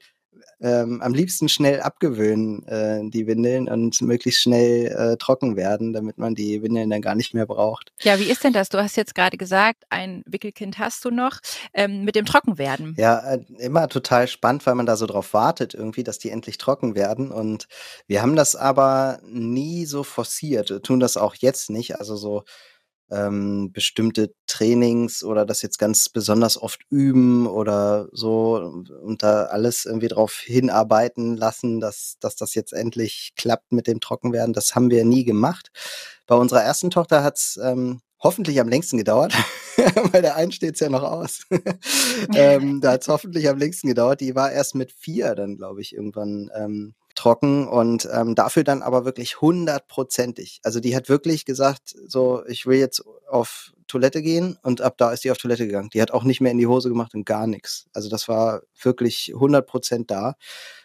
ähm, 0.60 1.02
am 1.02 1.14
liebsten 1.14 1.48
schnell 1.48 1.80
abgewöhnen, 1.80 2.66
äh, 2.66 3.00
die 3.10 3.26
Windeln 3.26 3.68
und 3.68 4.00
möglichst 4.00 4.42
schnell 4.42 4.86
äh, 4.86 5.16
trocken 5.16 5.56
werden, 5.56 5.92
damit 5.92 6.18
man 6.18 6.34
die 6.34 6.62
Windeln 6.62 6.90
dann 6.90 7.02
gar 7.02 7.14
nicht 7.14 7.34
mehr 7.34 7.46
braucht. 7.46 7.92
Ja, 8.00 8.18
wie 8.18 8.24
ist 8.24 8.44
denn 8.44 8.52
das? 8.52 8.68
Du 8.68 8.78
hast 8.78 8.96
jetzt 8.96 9.14
gerade 9.14 9.36
gesagt, 9.36 9.84
ein 9.90 10.22
Wickelkind 10.26 10.78
hast 10.78 11.04
du 11.04 11.10
noch 11.10 11.38
ähm, 11.74 12.04
mit 12.04 12.14
dem 12.14 12.24
Trockenwerden. 12.24 12.94
Ja, 12.96 13.18
äh, 13.18 13.40
immer 13.58 13.88
total 13.88 14.28
spannend, 14.28 14.66
weil 14.66 14.74
man 14.74 14.86
da 14.86 14.96
so 14.96 15.06
drauf 15.06 15.34
wartet, 15.34 15.74
irgendwie, 15.74 16.04
dass 16.04 16.18
die 16.18 16.30
endlich 16.30 16.58
trocken 16.58 16.94
werden. 16.94 17.30
Und 17.30 17.68
wir 18.06 18.22
haben 18.22 18.36
das 18.36 18.56
aber 18.56 19.20
nie 19.24 19.84
so 19.86 20.02
forciert, 20.02 20.82
tun 20.82 21.00
das 21.00 21.16
auch 21.16 21.34
jetzt 21.34 21.70
nicht. 21.70 21.98
Also 21.98 22.16
so 22.16 22.44
ähm, 23.10 23.70
bestimmte 23.72 24.32
Trainings 24.46 25.22
oder 25.22 25.46
das 25.46 25.62
jetzt 25.62 25.78
ganz 25.78 26.08
besonders 26.08 26.60
oft 26.60 26.80
üben 26.90 27.46
oder 27.46 28.08
so 28.12 28.56
und 29.02 29.22
da 29.22 29.44
alles 29.44 29.84
irgendwie 29.84 30.08
drauf 30.08 30.40
hinarbeiten 30.40 31.36
lassen, 31.36 31.80
dass, 31.80 32.16
dass 32.20 32.36
das 32.36 32.54
jetzt 32.54 32.72
endlich 32.72 33.32
klappt 33.36 33.72
mit 33.72 33.86
dem 33.86 34.00
Trockenwerden. 34.00 34.52
Das 34.52 34.74
haben 34.74 34.90
wir 34.90 35.04
nie 35.04 35.24
gemacht. 35.24 35.70
Bei 36.26 36.34
unserer 36.34 36.62
ersten 36.62 36.90
Tochter 36.90 37.22
hat's 37.22 37.58
ähm, 37.62 38.00
hoffentlich 38.18 38.60
am 38.60 38.68
längsten 38.68 38.96
gedauert, 38.98 39.32
weil 40.12 40.22
der 40.22 40.36
einen 40.36 40.52
steht's 40.52 40.80
ja 40.80 40.88
noch 40.88 41.04
aus. 41.04 41.46
ähm, 42.34 42.80
da 42.80 42.92
hat's 42.92 43.08
hoffentlich 43.08 43.48
am 43.48 43.58
längsten 43.58 43.86
gedauert. 43.86 44.20
Die 44.20 44.34
war 44.34 44.50
erst 44.50 44.74
mit 44.74 44.90
vier 44.90 45.34
dann, 45.34 45.56
glaube 45.56 45.80
ich, 45.80 45.94
irgendwann 45.94 46.50
ähm, 46.56 46.94
trocken 47.26 47.66
und 47.66 48.08
ähm, 48.12 48.36
dafür 48.36 48.62
dann 48.62 48.82
aber 48.82 49.04
wirklich 49.04 49.40
hundertprozentig. 49.40 50.60
Also 50.62 50.78
die 50.78 50.94
hat 50.94 51.08
wirklich 51.08 51.44
gesagt, 51.44 51.96
so 52.06 52.44
ich 52.46 52.66
will 52.66 52.78
jetzt 52.78 53.02
auf 53.28 53.72
Toilette 53.88 54.22
gehen 54.22 54.56
und 54.62 54.80
ab 54.80 54.94
da 54.96 55.10
ist 55.10 55.24
die 55.24 55.32
auf 55.32 55.38
Toilette 55.38 55.66
gegangen. 55.66 55.90
Die 55.92 56.00
hat 56.00 56.12
auch 56.12 56.22
nicht 56.22 56.40
mehr 56.40 56.52
in 56.52 56.58
die 56.58 56.68
Hose 56.68 56.88
gemacht 56.88 57.14
und 57.16 57.26
gar 57.26 57.48
nichts. 57.48 57.88
Also 57.92 58.08
das 58.08 58.28
war 58.28 58.62
wirklich 58.80 59.32
hundertprozent 59.34 60.08
da. 60.08 60.36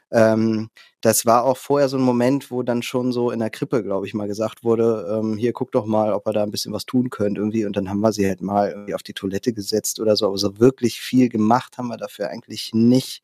Ähm, 0.10 0.72
das 1.02 1.28
war 1.28 1.46
auch 1.46 1.58
vorher 1.58 1.90
so 1.90 1.98
ein 1.98 2.04
Moment, 2.04 2.50
wo 2.50 2.64
dann 2.64 2.82
schon 2.82 3.12
so 3.12 3.30
in 3.30 3.40
der 3.40 3.52
Krippe, 3.52 3.84
glaube 3.84 4.08
ich, 4.08 4.16
mal 4.16 4.28
gesagt 4.28 4.64
wurde, 4.64 5.20
ähm, 5.20 5.38
hier 5.38 5.54
guck 5.54 5.72
doch 5.72 5.86
mal, 5.86 6.12
ob 6.12 6.26
er 6.26 6.34
da 6.34 6.42
ein 6.42 6.52
bisschen 6.52 6.74
was 6.74 6.88
tun 6.88 7.12
könnt 7.12 7.38
irgendwie. 7.38 7.66
Und 7.66 7.78
dann 7.78 7.88
haben 7.88 8.02
wir 8.02 8.14
sie 8.14 8.28
halt 8.28 8.42
mal 8.42 8.72
irgendwie 8.72 8.96
auf 8.96 9.04
die 9.04 9.14
Toilette 9.14 9.54
gesetzt 9.54 10.00
oder 10.00 10.16
so. 10.16 10.26
Aber 10.26 10.40
so 10.40 10.58
wirklich 10.58 11.00
viel 11.00 11.30
gemacht 11.30 11.78
haben 11.78 11.90
wir 11.90 11.98
dafür 11.98 12.30
eigentlich 12.30 12.72
nicht. 12.74 13.22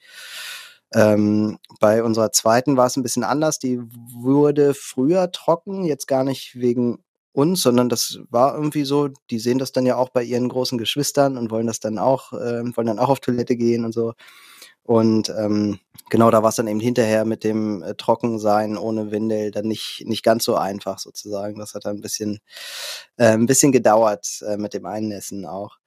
Ähm, 0.94 1.58
bei 1.80 2.04
unserer 2.04 2.32
zweiten 2.32 2.78
war 2.78 2.88
es 2.88 2.96
ein 2.98 3.04
bisschen 3.04 3.24
anders. 3.24 3.60
Die 3.60 3.80
wurde 3.82 4.74
früher 4.74 5.32
trocken, 5.32 5.84
jetzt 5.84 6.08
gar 6.08 6.24
nicht 6.24 6.60
wegen 6.60 7.00
uns, 7.34 7.62
sondern 7.62 7.90
das 7.90 8.20
war 8.30 8.56
irgendwie 8.56 8.84
so, 8.84 9.10
die 9.30 9.40
sehen 9.40 9.60
das 9.60 9.72
dann 9.72 9.86
ja 9.86 9.96
auch 9.98 10.10
bei 10.10 10.24
ihren 10.24 10.50
großen 10.50 10.78
Geschwistern 10.78 11.38
und 11.38 11.52
wollen 11.52 11.68
das 11.68 11.80
dann 11.80 12.00
auch, 12.00 12.34
äh, 12.34 12.64
wollen 12.76 12.88
dann 12.88 13.00
auch 13.00 13.10
auf 13.10 13.20
Toilette 13.20 13.56
gehen 13.58 13.86
und 13.86 13.94
so. 13.94 14.14
Und 14.84 15.30
ähm, 15.38 15.80
genau, 16.10 16.32
da 16.32 16.42
war 16.44 16.50
es 16.50 16.56
dann 16.56 16.68
eben 16.68 16.80
hinterher 16.80 17.26
mit 17.26 17.44
dem 17.44 17.84
äh, 17.84 17.94
Trockensein 17.96 18.78
ohne 18.78 19.12
Windel 19.12 19.52
dann 19.52 19.68
nicht, 19.68 20.04
nicht 20.06 20.24
ganz 20.24 20.46
so 20.46 20.56
einfach 20.56 21.00
sozusagen. 21.00 21.60
Das 21.60 21.74
hat 21.74 21.86
dann 21.86 21.98
ein 21.98 22.02
bisschen, 22.02 22.40
äh, 23.18 23.34
ein 23.34 23.46
bisschen 23.48 23.74
gedauert 23.74 24.42
äh, 24.48 24.58
mit 24.58 24.74
dem 24.74 24.86
Einnässen 24.86 25.46
auch. 25.46 25.78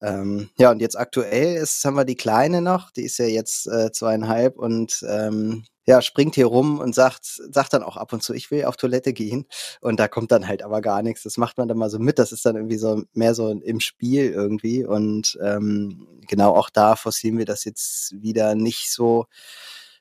Ähm, 0.00 0.50
ja, 0.58 0.70
und 0.70 0.80
jetzt 0.80 0.98
aktuell 0.98 1.56
ist, 1.56 1.84
haben 1.84 1.96
wir 1.96 2.04
die 2.04 2.16
Kleine 2.16 2.62
noch, 2.62 2.90
die 2.90 3.02
ist 3.02 3.18
ja 3.18 3.26
jetzt 3.26 3.66
äh, 3.66 3.90
zweieinhalb 3.90 4.56
und 4.56 5.04
ähm, 5.08 5.64
ja, 5.88 6.02
springt 6.02 6.34
hier 6.34 6.46
rum 6.46 6.80
und 6.80 6.94
sagt, 6.94 7.24
sagt 7.24 7.72
dann 7.72 7.82
auch 7.82 7.96
ab 7.96 8.12
und 8.12 8.22
zu, 8.22 8.34
ich 8.34 8.50
will 8.50 8.66
auf 8.66 8.76
Toilette 8.76 9.14
gehen. 9.14 9.46
Und 9.80 9.98
da 9.98 10.06
kommt 10.06 10.30
dann 10.30 10.46
halt 10.46 10.62
aber 10.62 10.82
gar 10.82 11.00
nichts. 11.00 11.22
Das 11.22 11.38
macht 11.38 11.56
man 11.56 11.66
dann 11.66 11.78
mal 11.78 11.88
so 11.88 11.98
mit. 11.98 12.18
Das 12.18 12.30
ist 12.30 12.44
dann 12.44 12.56
irgendwie 12.56 12.76
so 12.76 13.04
mehr 13.14 13.34
so 13.34 13.48
im 13.50 13.80
Spiel 13.80 14.30
irgendwie. 14.30 14.84
Und 14.84 15.38
ähm, 15.42 16.06
genau 16.28 16.54
auch 16.54 16.68
da 16.68 16.94
forcieren 16.94 17.38
wir 17.38 17.46
das 17.46 17.64
jetzt 17.64 18.12
wieder 18.22 18.54
nicht 18.54 18.92
so, 18.92 19.24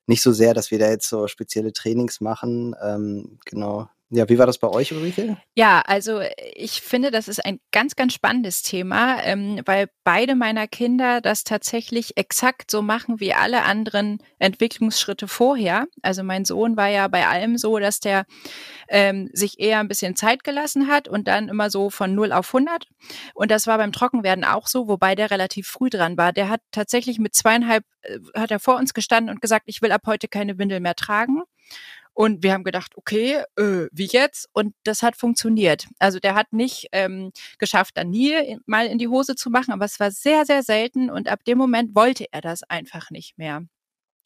nicht 0.07 0.21
so 0.21 0.33
sehr, 0.33 0.53
dass 0.53 0.71
wir 0.71 0.79
da 0.79 0.89
jetzt 0.89 1.07
so 1.07 1.27
spezielle 1.27 1.71
Trainings 1.71 2.19
machen. 2.19 2.75
Ähm, 2.83 3.39
genau, 3.45 3.87
ja, 4.09 4.29
wie 4.29 4.37
war 4.37 4.45
das 4.45 4.57
bei 4.57 4.69
euch, 4.69 4.93
Ulrike? 4.93 5.35
Ja, 5.53 5.81
also 5.85 6.21
ich 6.55 6.81
finde, 6.81 7.11
das 7.11 7.27
ist 7.27 7.43
ein 7.45 7.59
ganz, 7.71 7.97
ganz 7.97 8.13
spannendes 8.13 8.61
Thema, 8.61 9.21
ähm, 9.23 9.61
weil 9.65 9.89
beide 10.05 10.35
meiner 10.35 10.65
Kinder 10.65 11.19
das 11.19 11.43
tatsächlich 11.43 12.15
exakt 12.15 12.71
so 12.71 12.81
machen 12.81 13.19
wie 13.19 13.33
alle 13.33 13.63
anderen 13.63 14.19
Entwicklungsschritte 14.39 15.27
vorher. 15.27 15.87
Also 16.03 16.23
mein 16.23 16.45
Sohn 16.45 16.77
war 16.77 16.87
ja 16.87 17.09
bei 17.09 17.27
allem 17.27 17.57
so, 17.57 17.79
dass 17.79 17.99
der 17.99 18.25
ähm, 18.87 19.29
sich 19.33 19.59
eher 19.59 19.79
ein 19.79 19.89
bisschen 19.89 20.15
Zeit 20.15 20.45
gelassen 20.45 20.87
hat 20.87 21.09
und 21.09 21.27
dann 21.27 21.49
immer 21.49 21.69
so 21.69 21.89
von 21.89 22.15
0 22.15 22.31
auf 22.31 22.47
100. 22.47 22.87
Und 23.33 23.51
das 23.51 23.67
war 23.67 23.77
beim 23.77 23.91
Trockenwerden 23.91 24.45
auch 24.45 24.67
so, 24.67 24.87
wobei 24.87 25.15
der 25.15 25.31
relativ 25.31 25.67
früh 25.67 25.89
dran 25.89 26.15
war. 26.15 26.31
Der 26.31 26.47
hat 26.47 26.61
tatsächlich 26.71 27.19
mit 27.19 27.35
zweieinhalb, 27.35 27.83
äh, 28.03 28.19
hat 28.35 28.51
er 28.51 28.61
vor 28.61 28.77
uns 28.77 28.93
gestanden 28.93 29.35
und 29.35 29.41
gesagt, 29.41 29.65
ich 29.67 29.81
will 29.81 29.91
ab 29.91 30.03
heute 30.05 30.29
keine 30.29 30.57
Windel 30.57 30.79
mehr 30.79 30.95
tragen. 30.95 31.43
Und 32.17 32.41
wir 32.41 32.53
haben 32.53 32.63
gedacht, 32.63 32.93
okay, 32.95 33.43
äh, 33.57 33.89
wie 33.91 34.07
jetzt? 34.07 34.49
Und 34.51 34.73
das 34.83 35.03
hat 35.03 35.15
funktioniert. 35.15 35.85
Also 35.99 36.17
der 36.17 36.33
hat 36.33 36.51
nicht 36.51 36.87
ähm, 36.91 37.31
geschafft, 37.59 37.95
dann 37.95 38.09
nie 38.09 38.57
mal 38.65 38.87
in 38.87 38.97
die 38.97 39.07
Hose 39.07 39.35
zu 39.35 39.51
machen, 39.51 39.71
aber 39.71 39.85
es 39.85 39.99
war 39.99 40.09
sehr, 40.09 40.43
sehr 40.43 40.63
selten. 40.63 41.11
Und 41.11 41.27
ab 41.27 41.43
dem 41.43 41.59
Moment 41.59 41.93
wollte 41.93 42.25
er 42.31 42.41
das 42.41 42.63
einfach 42.63 43.11
nicht 43.11 43.37
mehr. 43.37 43.67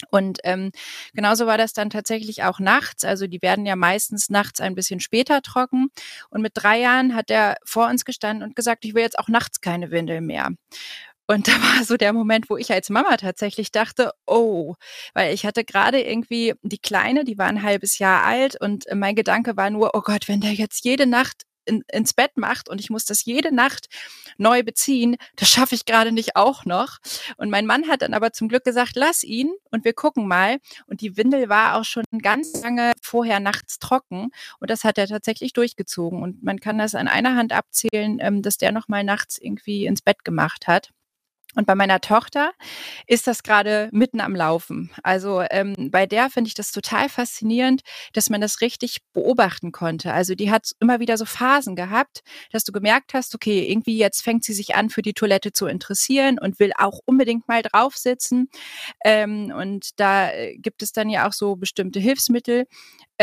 Und 0.10 0.40
ähm, 0.46 0.72
genauso 1.14 1.48
war 1.48 1.58
das 1.58 1.74
dann 1.74 1.90
tatsächlich 1.90 2.44
auch 2.44 2.60
nachts. 2.60 3.04
Also 3.04 3.28
die 3.28 3.42
werden 3.42 3.66
ja 3.66 3.76
meistens 3.76 4.30
nachts 4.30 4.62
ein 4.62 4.74
bisschen 4.74 5.02
später 5.02 5.42
trocken. 5.42 5.90
Und 6.30 6.42
mit 6.42 6.54
drei 6.56 6.80
Jahren 6.80 7.14
hat 7.14 7.30
er 7.30 7.58
vor 7.66 7.88
uns 7.90 8.06
gestanden 8.06 8.48
und 8.48 8.56
gesagt, 8.56 8.86
ich 8.86 8.94
will 8.94 9.04
jetzt 9.04 9.20
auch 9.20 9.28
nachts 9.28 9.60
keine 9.60 9.92
Windel 9.92 10.22
mehr. 10.22 10.52
Und 11.32 11.48
da 11.48 11.54
war 11.54 11.86
so 11.86 11.96
der 11.96 12.12
Moment, 12.12 12.50
wo 12.50 12.58
ich 12.58 12.74
als 12.74 12.90
Mama 12.90 13.16
tatsächlich 13.16 13.72
dachte, 13.72 14.12
oh, 14.28 14.76
weil 15.14 15.34
ich 15.34 15.46
hatte 15.46 15.64
gerade 15.64 16.02
irgendwie 16.02 16.56
die 16.62 16.78
Kleine, 16.78 17.24
die 17.24 17.38
war 17.38 17.46
ein 17.48 17.64
halbes 17.64 18.00
Jahr 18.00 18.24
alt 18.24 18.60
und 18.60 18.84
mein 18.94 19.16
Gedanke 19.16 19.56
war 19.56 19.70
nur, 19.70 19.92
oh 19.94 20.02
Gott, 20.02 20.28
wenn 20.28 20.42
der 20.42 20.52
jetzt 20.52 20.84
jede 20.84 21.06
Nacht 21.06 21.44
in, 21.64 21.84
ins 21.90 22.14
Bett 22.14 22.36
macht 22.36 22.68
und 22.68 22.82
ich 22.82 22.90
muss 22.90 23.06
das 23.06 23.24
jede 23.24 23.56
Nacht 23.56 23.88
neu 24.38 24.62
beziehen, 24.62 25.16
das 25.38 25.50
schaffe 25.50 25.74
ich 25.74 25.86
gerade 25.86 26.12
nicht 26.12 26.36
auch 26.36 26.66
noch. 26.66 26.98
Und 27.38 27.50
mein 27.50 27.66
Mann 27.66 27.88
hat 27.88 28.02
dann 28.02 28.14
aber 28.14 28.34
zum 28.34 28.50
Glück 28.50 28.66
gesagt, 28.66 28.94
lass 28.96 29.24
ihn 29.24 29.54
und 29.72 29.86
wir 29.86 29.94
gucken 29.94 30.28
mal. 30.28 30.58
Und 30.88 31.00
die 31.00 31.16
Windel 31.16 31.48
war 31.48 31.78
auch 31.78 31.86
schon 31.86 32.04
ganz 32.22 32.62
lange 32.62 32.92
vorher 33.02 33.40
nachts 33.40 33.80
trocken 33.80 34.32
und 34.60 34.70
das 34.70 34.84
hat 34.84 34.98
er 34.98 35.08
tatsächlich 35.08 35.54
durchgezogen. 35.54 36.24
Und 36.24 36.44
man 36.44 36.60
kann 36.60 36.78
das 36.78 36.94
an 36.94 37.08
einer 37.08 37.38
Hand 37.38 37.54
abzählen, 37.54 38.18
ähm, 38.20 38.42
dass 38.42 38.58
der 38.58 38.74
noch 38.74 38.90
mal 38.90 39.06
nachts 39.06 39.38
irgendwie 39.38 39.86
ins 39.86 40.02
Bett 40.02 40.26
gemacht 40.26 40.68
hat. 40.68 40.92
Und 41.56 41.68
bei 41.68 41.76
meiner 41.76 42.00
Tochter 42.00 42.54
ist 43.08 43.28
das 43.28 43.44
gerade 43.44 43.90
mitten 43.92 44.22
am 44.22 44.36
Laufen. 44.36 44.90
Also 45.04 45.44
ähm, 45.52 45.92
bei 45.92 46.06
der 46.06 46.30
finde 46.30 46.48
ich 46.48 46.54
das 46.54 46.72
total 46.72 47.10
faszinierend, 47.10 47.82
dass 48.14 48.30
man 48.30 48.40
das 48.40 48.62
richtig 48.62 49.00
beobachten 49.14 49.72
konnte. 49.72 50.14
Also 50.14 50.34
die 50.34 50.50
hat 50.50 50.72
immer 50.80 51.00
wieder 51.00 51.18
so 51.18 51.26
Phasen 51.26 51.76
gehabt, 51.76 52.22
dass 52.52 52.64
du 52.64 52.72
gemerkt 52.72 53.14
hast, 53.14 53.36
okay, 53.36 53.70
irgendwie 53.70 53.98
jetzt 53.98 54.22
fängt 54.22 54.46
sie 54.46 54.54
sich 54.54 54.76
an, 54.76 54.90
für 54.90 55.02
die 55.02 55.14
Toilette 55.14 55.52
zu 55.52 55.68
interessieren 55.68 56.40
und 56.40 56.60
will 56.60 56.72
auch 56.78 57.00
unbedingt 57.06 57.48
mal 57.48 57.62
drauf 57.62 57.98
sitzen. 57.98 58.50
Ähm, 59.04 59.54
und 59.56 60.00
da 60.00 60.32
äh, 60.32 60.58
gibt 60.58 60.82
es 60.82 60.94
dann 60.94 61.10
ja 61.10 61.28
auch 61.28 61.34
so 61.34 61.58
bestimmte 61.58 62.00
Hilfsmittel, 62.00 62.66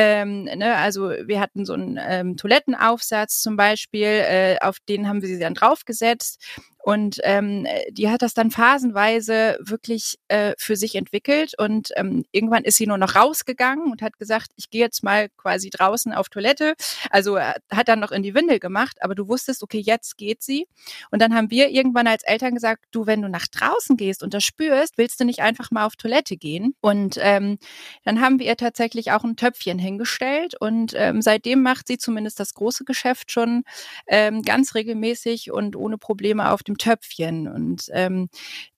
ähm, 0.00 0.44
ne, 0.44 0.76
also 0.76 1.10
wir 1.10 1.40
hatten 1.40 1.66
so 1.66 1.72
einen 1.72 1.98
ähm, 2.00 2.36
Toilettenaufsatz 2.36 3.42
zum 3.42 3.56
Beispiel, 3.56 4.06
äh, 4.06 4.56
auf 4.60 4.76
den 4.88 5.08
haben 5.08 5.22
wir 5.22 5.28
sie 5.28 5.40
dann 5.40 5.54
draufgesetzt 5.54 6.40
und 6.88 7.18
ähm, 7.24 7.66
die 7.90 8.08
hat 8.08 8.22
das 8.22 8.32
dann 8.32 8.50
phasenweise 8.50 9.58
wirklich 9.60 10.18
äh, 10.28 10.54
für 10.56 10.74
sich 10.74 10.94
entwickelt. 10.94 11.52
Und 11.58 11.90
ähm, 11.96 12.24
irgendwann 12.32 12.64
ist 12.64 12.78
sie 12.78 12.86
nur 12.86 12.96
noch 12.96 13.14
rausgegangen 13.14 13.92
und 13.92 14.00
hat 14.00 14.18
gesagt, 14.18 14.52
ich 14.56 14.70
gehe 14.70 14.80
jetzt 14.80 15.02
mal 15.02 15.28
quasi 15.36 15.68
draußen 15.68 16.14
auf 16.14 16.30
Toilette. 16.30 16.76
Also 17.10 17.36
äh, 17.36 17.52
hat 17.70 17.88
dann 17.88 18.00
noch 18.00 18.10
in 18.10 18.22
die 18.22 18.34
Windel 18.34 18.58
gemacht, 18.58 18.96
aber 19.02 19.14
du 19.14 19.28
wusstest, 19.28 19.62
okay, 19.62 19.80
jetzt 19.84 20.16
geht 20.16 20.42
sie. 20.42 20.66
Und 21.10 21.20
dann 21.20 21.34
haben 21.34 21.50
wir 21.50 21.68
irgendwann 21.68 22.06
als 22.06 22.22
Eltern 22.22 22.54
gesagt, 22.54 22.86
du, 22.90 23.06
wenn 23.06 23.20
du 23.20 23.28
nach 23.28 23.48
draußen 23.48 23.98
gehst 23.98 24.22
und 24.22 24.32
das 24.32 24.44
spürst, 24.44 24.96
willst 24.96 25.20
du 25.20 25.26
nicht 25.26 25.40
einfach 25.40 25.70
mal 25.70 25.84
auf 25.84 25.96
Toilette 25.96 26.38
gehen? 26.38 26.74
Und 26.80 27.18
ähm, 27.20 27.58
dann 28.04 28.22
haben 28.22 28.38
wir 28.38 28.46
ihr 28.46 28.56
tatsächlich 28.56 29.12
auch 29.12 29.24
ein 29.24 29.36
Töpfchen 29.36 29.78
hingestellt. 29.88 30.54
Und 30.58 30.92
ähm, 30.96 31.22
seitdem 31.22 31.62
macht 31.62 31.88
sie 31.88 31.98
zumindest 31.98 32.38
das 32.40 32.54
große 32.54 32.84
Geschäft 32.84 33.32
schon 33.32 33.64
ähm, 34.06 34.42
ganz 34.42 34.74
regelmäßig 34.74 35.50
und 35.50 35.76
ohne 35.76 35.98
Probleme 35.98 36.50
auf 36.50 36.62
dem 36.62 36.78
Töpfchen. 36.78 37.48
Und 37.48 37.86
ähm, 37.92 38.28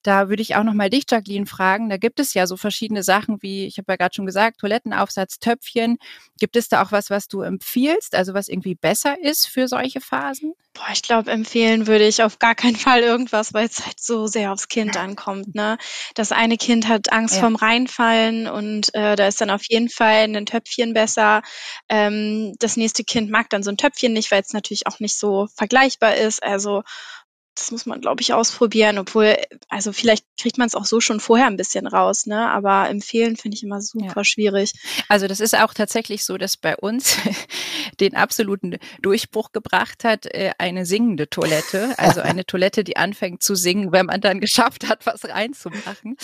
da 0.02 0.28
würde 0.28 0.42
ich 0.42 0.57
auch 0.57 0.64
noch 0.64 0.75
mal 0.75 0.90
dich, 0.90 1.04
Jacqueline, 1.11 1.47
fragen. 1.47 1.90
Da 1.90 1.97
gibt 1.97 2.21
es 2.21 2.35
ja 2.35 2.47
so 2.47 2.57
verschiedene 2.57 3.02
Sachen 3.02 3.42
wie, 3.42 3.66
ich 3.66 3.78
habe 3.78 3.92
ja 3.92 3.97
gerade 3.97 4.14
schon 4.14 4.26
gesagt, 4.26 4.61
Toilettenaufsatz, 4.61 5.38
Töpfchen. 5.38 5.99
Gibt 6.38 6.57
es 6.57 6.69
da 6.69 6.83
auch 6.83 6.92
was, 6.92 7.11
was 7.11 7.28
du 7.28 7.42
empfiehlst, 7.42 8.14
also 8.14 8.33
was 8.33 8.49
irgendwie 8.49 8.75
besser 8.75 9.21
ist 9.23 9.47
für 9.47 9.69
solche 9.69 10.00
Phasen? 10.00 10.54
Boah, 10.73 10.87
ich 10.92 11.02
glaube, 11.02 11.30
empfehlen 11.30 11.87
würde 11.87 12.07
ich 12.07 12.23
auf 12.23 12.38
gar 12.38 12.54
keinen 12.54 12.76
Fall 12.76 13.00
irgendwas, 13.00 13.52
weil 13.52 13.66
es 13.66 13.85
halt 13.85 14.00
so 14.00 14.26
sehr 14.26 14.52
aufs 14.52 14.69
Kind 14.69 14.97
ankommt. 14.97 15.54
Ne? 15.54 15.76
Das 16.14 16.33
eine 16.33 16.57
Kind 16.57 16.88
hat 16.88 17.12
Angst 17.12 17.35
ja. 17.35 17.40
vorm 17.40 17.57
Reinfallen 17.57 18.47
und 18.47 18.95
äh, 18.95 19.16
da 19.16 19.26
ist 19.26 19.40
dann 19.40 19.50
auf 19.50 19.62
jeden 19.69 19.88
Fall 19.88 20.25
ein 20.25 20.47
Töpfchen 20.47 20.95
besser. 20.95 21.42
Ähm, 21.88 22.54
das 22.59 22.76
nächste 22.76 23.04
Kind 23.04 23.30
mag 23.30 23.50
dann 23.50 23.62
so 23.62 23.71
ein 23.71 23.76
Töpfchen 23.76 24.12
nicht, 24.12 24.30
weil 24.30 24.42
es 24.42 24.52
natürlich 24.52 24.87
auch 24.87 25.00
nicht 25.00 25.19
so 25.19 25.49
vergleichbar 25.57 26.16
ist. 26.16 26.42
Also 26.42 26.85
das 27.61 27.71
muss 27.71 27.87
man, 27.87 28.00
glaube 28.00 28.23
ich, 28.23 28.33
ausprobieren, 28.33 28.99
obwohl, 28.99 29.37
also 29.69 29.93
vielleicht 29.93 30.25
kriegt 30.40 30.57
man 30.57 30.67
es 30.67 30.75
auch 30.75 30.87
so 30.87 31.00
schon 31.00 31.21
vorher 31.21 31.47
ein 31.47 31.59
bisschen 31.59 31.87
raus, 31.87 32.26
ne? 32.26 32.49
Aber 32.49 32.88
empfehlen 32.88 33.37
finde 33.37 33.57
ich 33.57 33.62
immer 33.62 33.83
super 33.83 34.12
ja. 34.17 34.25
schwierig. 34.25 34.73
Also 35.09 35.29
das 35.29 35.40
ist 35.40 35.57
auch 35.57 35.75
tatsächlich 35.75 36.25
so, 36.25 36.38
dass 36.38 36.57
bei 36.57 36.76
uns 36.76 37.19
den 38.00 38.17
absoluten 38.17 38.79
Durchbruch 39.02 39.52
gebracht 39.52 40.05
hat, 40.05 40.26
äh, 40.26 40.52
eine 40.59 40.87
singende 40.87 41.29
Toilette. 41.29 41.95
Also 41.99 42.23
eine 42.23 42.47
Toilette, 42.47 42.83
die 42.83 42.97
anfängt 42.97 43.43
zu 43.43 43.55
singen, 43.55 43.93
wenn 43.93 44.07
man 44.07 44.21
dann 44.21 44.40
geschafft 44.40 44.88
hat, 44.88 45.05
was 45.05 45.29
reinzumachen. 45.29 46.17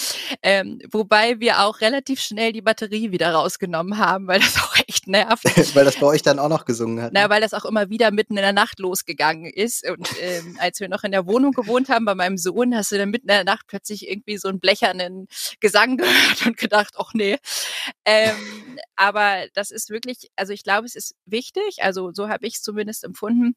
Ähm, 0.42 0.80
wobei 0.90 1.38
wir 1.38 1.60
auch 1.60 1.80
relativ 1.82 2.20
schnell 2.20 2.52
die 2.52 2.62
Batterie 2.62 3.12
wieder 3.12 3.32
rausgenommen 3.32 3.98
haben, 3.98 4.26
weil 4.26 4.40
das 4.40 4.56
auch 4.62 4.76
echt 4.86 5.06
nervt. 5.06 5.44
weil 5.74 5.84
das 5.84 5.96
bei 5.96 6.06
euch 6.06 6.22
dann 6.22 6.38
auch 6.38 6.48
noch 6.48 6.64
gesungen 6.64 7.02
hat. 7.02 7.12
Na, 7.12 7.24
ne? 7.24 7.30
weil 7.30 7.42
das 7.42 7.52
auch 7.52 7.66
immer 7.66 7.90
wieder 7.90 8.10
mitten 8.10 8.36
in 8.36 8.42
der 8.42 8.54
Nacht 8.54 8.78
losgegangen 8.78 9.52
ist. 9.52 9.86
Und 9.88 10.08
ähm, 10.22 10.56
als 10.60 10.80
wir 10.80 10.88
noch 10.88 11.04
in 11.04 11.12
der 11.12 11.25
Wohnung 11.26 11.52
gewohnt 11.52 11.88
haben 11.88 12.04
bei 12.04 12.14
meinem 12.14 12.38
Sohn, 12.38 12.74
hast 12.74 12.92
du 12.92 12.98
dann 12.98 13.10
mitten 13.10 13.28
in 13.28 13.34
der 13.34 13.44
Nacht 13.44 13.66
plötzlich 13.66 14.08
irgendwie 14.08 14.38
so 14.38 14.48
einen 14.48 14.60
blechernen 14.60 15.26
Gesang 15.60 15.96
gehört 15.98 16.46
und 16.46 16.56
gedacht, 16.56 16.94
ach 16.98 17.12
nee. 17.14 17.38
Ähm, 18.04 18.78
aber 18.96 19.46
das 19.54 19.70
ist 19.70 19.90
wirklich, 19.90 20.30
also 20.36 20.52
ich 20.52 20.62
glaube, 20.62 20.86
es 20.86 20.96
ist 20.96 21.14
wichtig, 21.24 21.82
also 21.82 22.12
so 22.12 22.28
habe 22.28 22.46
ich 22.46 22.54
es 22.54 22.62
zumindest 22.62 23.04
empfunden, 23.04 23.54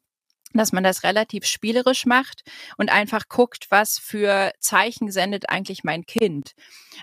dass 0.52 0.72
man 0.72 0.82
das 0.82 1.04
relativ 1.04 1.44
spielerisch 1.46 2.06
macht 2.06 2.42
und 2.76 2.90
einfach 2.90 3.28
guckt, 3.28 3.66
was 3.70 3.98
für 3.98 4.52
Zeichen 4.58 5.10
sendet 5.10 5.48
eigentlich 5.48 5.84
mein 5.84 6.06
Kind. 6.06 6.52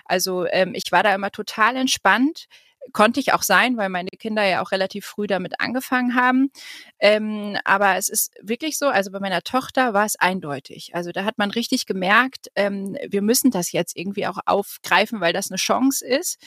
Also 0.04 0.46
ähm, 0.46 0.72
ich 0.74 0.92
war 0.92 1.02
da 1.02 1.14
immer 1.14 1.30
total 1.30 1.76
entspannt 1.76 2.46
konnte 2.92 3.20
ich 3.20 3.32
auch 3.32 3.42
sein, 3.42 3.76
weil 3.76 3.88
meine 3.88 4.10
Kinder 4.10 4.44
ja 4.44 4.62
auch 4.62 4.72
relativ 4.72 5.06
früh 5.06 5.26
damit 5.26 5.60
angefangen 5.60 6.14
haben. 6.14 6.50
Ähm, 6.98 7.56
aber 7.64 7.96
es 7.96 8.08
ist 8.08 8.32
wirklich 8.42 8.78
so, 8.78 8.88
also 8.88 9.10
bei 9.10 9.20
meiner 9.20 9.42
Tochter 9.42 9.94
war 9.94 10.04
es 10.04 10.16
eindeutig. 10.16 10.94
Also 10.94 11.12
da 11.12 11.24
hat 11.24 11.38
man 11.38 11.50
richtig 11.50 11.86
gemerkt, 11.86 12.48
ähm, 12.54 12.96
wir 13.08 13.22
müssen 13.22 13.50
das 13.50 13.72
jetzt 13.72 13.96
irgendwie 13.96 14.26
auch 14.26 14.38
aufgreifen, 14.46 15.20
weil 15.20 15.32
das 15.32 15.50
eine 15.50 15.58
Chance 15.58 16.06
ist. 16.06 16.38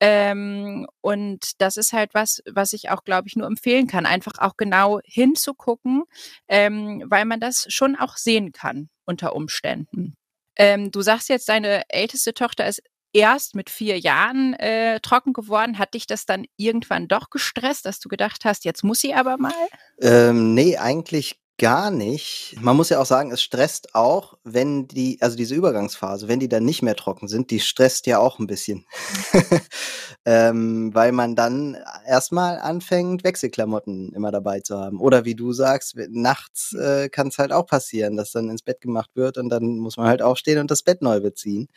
Ähm, 0.00 0.86
und 1.00 1.60
das 1.60 1.76
ist 1.76 1.92
halt 1.92 2.14
was, 2.14 2.42
was 2.50 2.72
ich 2.72 2.90
auch, 2.90 3.04
glaube 3.04 3.28
ich, 3.28 3.36
nur 3.36 3.46
empfehlen 3.46 3.86
kann, 3.86 4.06
einfach 4.06 4.38
auch 4.38 4.56
genau 4.56 5.00
hinzugucken, 5.04 6.04
ähm, 6.48 7.04
weil 7.06 7.24
man 7.24 7.40
das 7.40 7.66
schon 7.68 7.96
auch 7.96 8.16
sehen 8.16 8.52
kann 8.52 8.88
unter 9.04 9.34
Umständen. 9.34 10.16
Ähm, 10.56 10.90
du 10.90 11.00
sagst 11.00 11.28
jetzt, 11.28 11.48
deine 11.48 11.88
älteste 11.88 12.34
Tochter 12.34 12.66
ist 12.66 12.82
erst 13.12 13.54
mit 13.54 13.70
vier 13.70 13.98
Jahren 13.98 14.54
äh, 14.54 15.00
trocken 15.00 15.32
geworden. 15.32 15.78
Hat 15.78 15.94
dich 15.94 16.06
das 16.06 16.26
dann 16.26 16.46
irgendwann 16.56 17.08
doch 17.08 17.30
gestresst, 17.30 17.86
dass 17.86 18.00
du 18.00 18.08
gedacht 18.08 18.44
hast, 18.44 18.64
jetzt 18.64 18.84
muss 18.84 19.00
sie 19.00 19.14
aber 19.14 19.36
mal? 19.38 19.52
Ähm, 20.00 20.54
nee, 20.54 20.76
eigentlich 20.76 21.42
gar 21.58 21.90
nicht. 21.92 22.56
Man 22.60 22.76
muss 22.76 22.88
ja 22.88 23.00
auch 23.00 23.06
sagen, 23.06 23.30
es 23.30 23.40
stresst 23.40 23.94
auch, 23.94 24.36
wenn 24.42 24.88
die, 24.88 25.18
also 25.20 25.36
diese 25.36 25.54
Übergangsphase, 25.54 26.26
wenn 26.26 26.40
die 26.40 26.48
dann 26.48 26.64
nicht 26.64 26.82
mehr 26.82 26.96
trocken 26.96 27.28
sind, 27.28 27.52
die 27.52 27.60
stresst 27.60 28.06
ja 28.08 28.18
auch 28.18 28.40
ein 28.40 28.48
bisschen. 28.48 28.84
ähm, 30.24 30.92
weil 30.92 31.12
man 31.12 31.36
dann 31.36 31.76
erstmal 32.04 32.58
anfängt, 32.58 33.22
Wechselklamotten 33.22 34.12
immer 34.12 34.32
dabei 34.32 34.60
zu 34.60 34.76
haben. 34.76 34.98
Oder 35.00 35.24
wie 35.24 35.36
du 35.36 35.52
sagst, 35.52 35.96
nachts 36.10 36.72
äh, 36.72 37.08
kann 37.08 37.28
es 37.28 37.38
halt 37.38 37.52
auch 37.52 37.66
passieren, 37.66 38.16
dass 38.16 38.32
dann 38.32 38.50
ins 38.50 38.62
Bett 38.62 38.80
gemacht 38.80 39.10
wird 39.14 39.38
und 39.38 39.48
dann 39.48 39.78
muss 39.78 39.96
man 39.96 40.08
halt 40.08 40.22
aufstehen 40.22 40.58
und 40.58 40.70
das 40.70 40.82
Bett 40.82 41.00
neu 41.00 41.20
beziehen. 41.20 41.68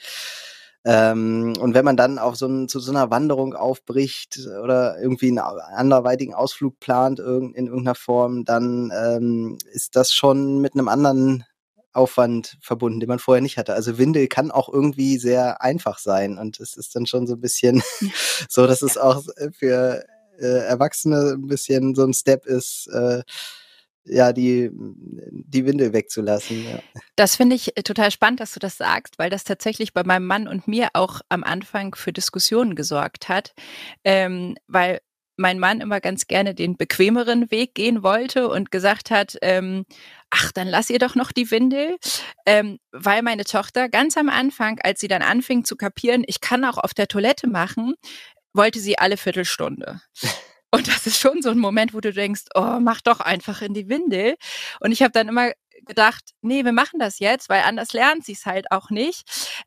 Ähm, 0.87 1.53
und 1.59 1.73
wenn 1.73 1.83
man 1.83 1.97
dann 1.97 2.19
auf 2.19 2.35
so 2.35 2.47
ein, 2.47 2.69
zu 2.69 2.79
so 2.79 2.91
einer 2.91 3.09
Wanderung 3.09 3.55
aufbricht 3.55 4.39
oder 4.63 5.01
irgendwie 5.01 5.29
einen 5.29 5.39
anderweitigen 5.39 6.35
Ausflug 6.35 6.79
plant 6.79 7.19
in 7.19 7.53
irgendeiner 7.55 7.95
Form, 7.95 8.45
dann 8.45 8.91
ähm, 8.95 9.57
ist 9.73 9.95
das 9.95 10.13
schon 10.13 10.61
mit 10.61 10.75
einem 10.75 10.87
anderen 10.87 11.43
Aufwand 11.91 12.57
verbunden, 12.61 12.99
den 12.99 13.09
man 13.09 13.19
vorher 13.19 13.41
nicht 13.41 13.57
hatte. 13.57 13.73
Also 13.73 13.97
Windel 13.97 14.27
kann 14.27 14.51
auch 14.51 14.71
irgendwie 14.71 15.17
sehr 15.17 15.61
einfach 15.61 15.97
sein 15.97 16.37
und 16.37 16.59
es 16.59 16.77
ist 16.77 16.95
dann 16.95 17.07
schon 17.07 17.25
so 17.25 17.33
ein 17.33 17.41
bisschen 17.41 17.81
so, 18.49 18.67
dass 18.67 18.83
es 18.83 18.97
auch 18.97 19.23
für 19.57 20.05
äh, 20.39 20.45
Erwachsene 20.45 21.31
ein 21.35 21.47
bisschen 21.47 21.95
so 21.95 22.03
ein 22.03 22.13
Step 22.13 22.45
ist, 22.45 22.87
äh, 22.87 23.23
ja, 24.05 24.33
die, 24.33 24.69
die 24.71 25.65
Windel 25.65 25.93
wegzulassen. 25.93 26.63
Ja. 26.63 26.79
Das 27.15 27.35
finde 27.35 27.55
ich 27.55 27.75
äh, 27.77 27.83
total 27.83 28.11
spannend, 28.11 28.39
dass 28.39 28.53
du 28.53 28.59
das 28.59 28.77
sagst, 28.77 29.17
weil 29.17 29.29
das 29.29 29.43
tatsächlich 29.43 29.93
bei 29.93 30.03
meinem 30.03 30.27
Mann 30.27 30.47
und 30.47 30.67
mir 30.67 30.89
auch 30.93 31.21
am 31.29 31.43
Anfang 31.43 31.95
für 31.95 32.13
Diskussionen 32.13 32.75
gesorgt 32.75 33.29
hat, 33.29 33.53
ähm, 34.03 34.55
weil 34.67 34.99
mein 35.37 35.59
Mann 35.59 35.81
immer 35.81 35.99
ganz 35.99 36.27
gerne 36.27 36.55
den 36.55 36.77
bequemeren 36.77 37.51
Weg 37.51 37.75
gehen 37.75 38.03
wollte 38.03 38.47
und 38.47 38.71
gesagt 38.71 39.11
hat, 39.11 39.37
ähm, 39.41 39.85
ach, 40.29 40.51
dann 40.51 40.67
lass 40.67 40.89
ihr 40.89 40.99
doch 40.99 41.15
noch 41.15 41.31
die 41.31 41.51
Windel, 41.51 41.97
ähm, 42.45 42.79
weil 42.91 43.21
meine 43.21 43.43
Tochter 43.43 43.89
ganz 43.89 44.17
am 44.17 44.29
Anfang, 44.29 44.79
als 44.81 45.01
sie 45.01 45.07
dann 45.07 45.21
anfing 45.21 45.65
zu 45.65 45.75
kapieren, 45.75 46.23
ich 46.27 46.39
kann 46.39 46.63
auch 46.63 46.77
auf 46.77 46.93
der 46.93 47.07
Toilette 47.07 47.47
machen, 47.47 47.95
wollte 48.53 48.79
sie 48.79 48.97
alle 48.97 49.17
Viertelstunde. 49.17 50.01
Und 50.75 50.89
das 50.89 51.07
ist 51.07 51.21
schon 51.21 51.41
so 51.41 51.51
ein 51.51 51.57
Moment, 51.57 51.93
wo 51.93 52.01
du 52.01 52.11
denkst, 52.11 52.41
oh, 52.53 52.79
mach 52.81 52.99
doch 52.99 53.21
einfach 53.21 53.61
in 53.61 53.73
die 53.73 53.87
Windel. 53.87 54.35
Und 54.81 54.91
ich 54.91 55.01
habe 55.01 55.13
dann 55.13 55.29
immer 55.29 55.53
gedacht, 55.85 56.31
nee, 56.41 56.65
wir 56.65 56.73
machen 56.73 56.99
das 56.99 57.19
jetzt, 57.19 57.47
weil 57.47 57.61
anders 57.61 57.93
lernt 57.93 58.25
sie 58.25 58.33
es 58.33 58.45
halt 58.45 58.71
auch 58.71 58.89
nicht. 58.89 59.23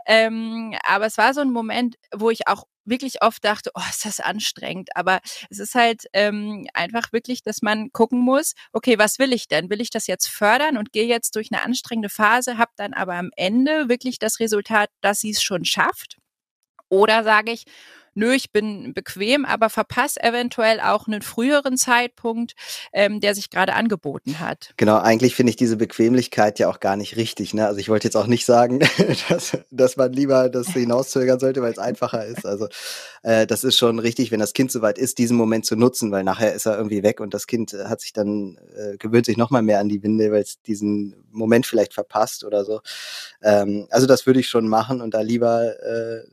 Ähm, 0.07 0.75
aber 0.87 1.07
es 1.07 1.17
war 1.17 1.33
so 1.33 1.41
ein 1.41 1.51
Moment, 1.51 1.97
wo 2.15 2.29
ich 2.29 2.47
auch 2.47 2.65
wirklich 2.85 3.23
oft 3.23 3.43
dachte, 3.43 3.71
oh, 3.75 3.83
ist 3.89 4.05
das 4.05 4.21
anstrengend. 4.21 4.91
Aber 4.97 5.21
es 5.49 5.61
ist 5.61 5.75
halt 5.75 6.05
ähm, 6.13 6.67
einfach 6.75 7.11
wirklich, 7.11 7.43
dass 7.43 7.63
man 7.63 7.91
gucken 7.93 8.21
muss, 8.21 8.53
okay, 8.75 8.99
was 8.99 9.19
will 9.19 9.33
ich 9.33 9.49
denn? 9.49 9.71
Will 9.71 9.81
ich 9.81 9.91
das 9.91 10.09
jetzt 10.09 10.29
fördern 10.29 10.77
und 10.77 10.93
gehe 10.93 11.07
jetzt 11.07 11.37
durch 11.37 11.49
eine 11.51 11.65
anstrengende 11.65 12.11
Phase, 12.11 12.59
habe 12.59 12.73
dann 12.77 12.93
aber 12.93 13.15
am 13.15 13.31
Ende 13.35 13.89
wirklich 13.89 14.19
das 14.19 14.41
Resultat, 14.41 14.91
dass 15.01 15.21
sie 15.21 15.31
es 15.31 15.43
schon 15.43 15.65
schafft? 15.65 16.19
Oder 16.91 17.25
sage 17.25 17.53
ich, 17.53 17.65
nö, 18.19 18.35
ich 18.35 18.53
bin 18.53 18.93
bequem, 18.93 19.45
aber 19.45 19.71
verpasse 19.71 20.21
eventuell 20.23 20.81
auch 20.81 21.07
einen 21.07 21.23
früheren 21.23 21.77
Zeitpunkt, 21.77 22.55
ähm, 22.93 23.21
der 23.21 23.35
sich 23.35 23.49
gerade 23.49 23.75
angeboten 23.75 24.41
hat. 24.41 24.75
Genau, 24.77 24.99
eigentlich 24.99 25.35
finde 25.35 25.51
ich 25.51 25.57
diese 25.57 25.77
Bequemlichkeit 25.77 26.59
ja 26.59 26.69
auch 26.69 26.81
gar 26.81 26.97
nicht 26.97 27.17
richtig. 27.17 27.55
Ne? 27.55 27.67
Also 27.67 27.79
ich 27.79 27.89
wollte 27.89 28.09
jetzt 28.09 28.17
auch 28.17 28.27
nicht 28.27 28.45
sagen, 28.45 28.81
dass, 29.29 29.57
dass 29.71 29.97
man 29.97 30.13
lieber 30.13 30.49
das 30.49 30.69
hinauszögern 30.73 31.39
sollte, 31.39 31.63
weil 31.63 31.73
es 31.73 31.79
einfacher 31.79 32.27
ist. 32.27 32.45
Also 32.45 32.69
äh, 33.23 33.47
das 33.47 33.65
ist 33.65 33.79
schon 33.79 33.99
richtig, 34.01 34.31
wenn 34.33 34.41
das 34.41 34.53
Kind 34.53 34.73
soweit 34.73 34.99
ist, 34.99 35.19
diesen 35.19 35.37
Moment 35.37 35.65
zu 35.65 35.77
nutzen, 35.77 36.11
weil 36.11 36.25
nachher 36.25 36.53
ist 36.55 36.67
er 36.67 36.77
irgendwie 36.77 37.03
weg 37.03 37.21
und 37.21 37.33
das 37.33 37.47
Kind 37.47 37.73
hat 37.73 38.01
sich 38.01 38.13
dann, 38.13 38.59
äh, 38.77 38.97
gewöhnt 38.97 39.27
sich 39.27 39.37
nochmal 39.37 39.63
mehr 39.63 39.79
an 39.79 39.89
die 39.89 40.03
Winde, 40.03 40.33
weil 40.33 40.43
es 40.43 40.61
diesen 40.63 41.15
Moment 41.31 41.67
vielleicht 41.67 41.95
verpasst 41.95 42.45
oder 42.45 42.65
so. 42.65 42.81
Ähm, 43.43 43.87
also 43.91 44.07
das 44.07 44.27
würde 44.27 44.41
ich 44.41 44.49
schon 44.49 44.67
machen 44.67 45.01
und 45.01 45.15
da 45.15 45.21
lieber 45.21 45.81
äh, 45.83 46.25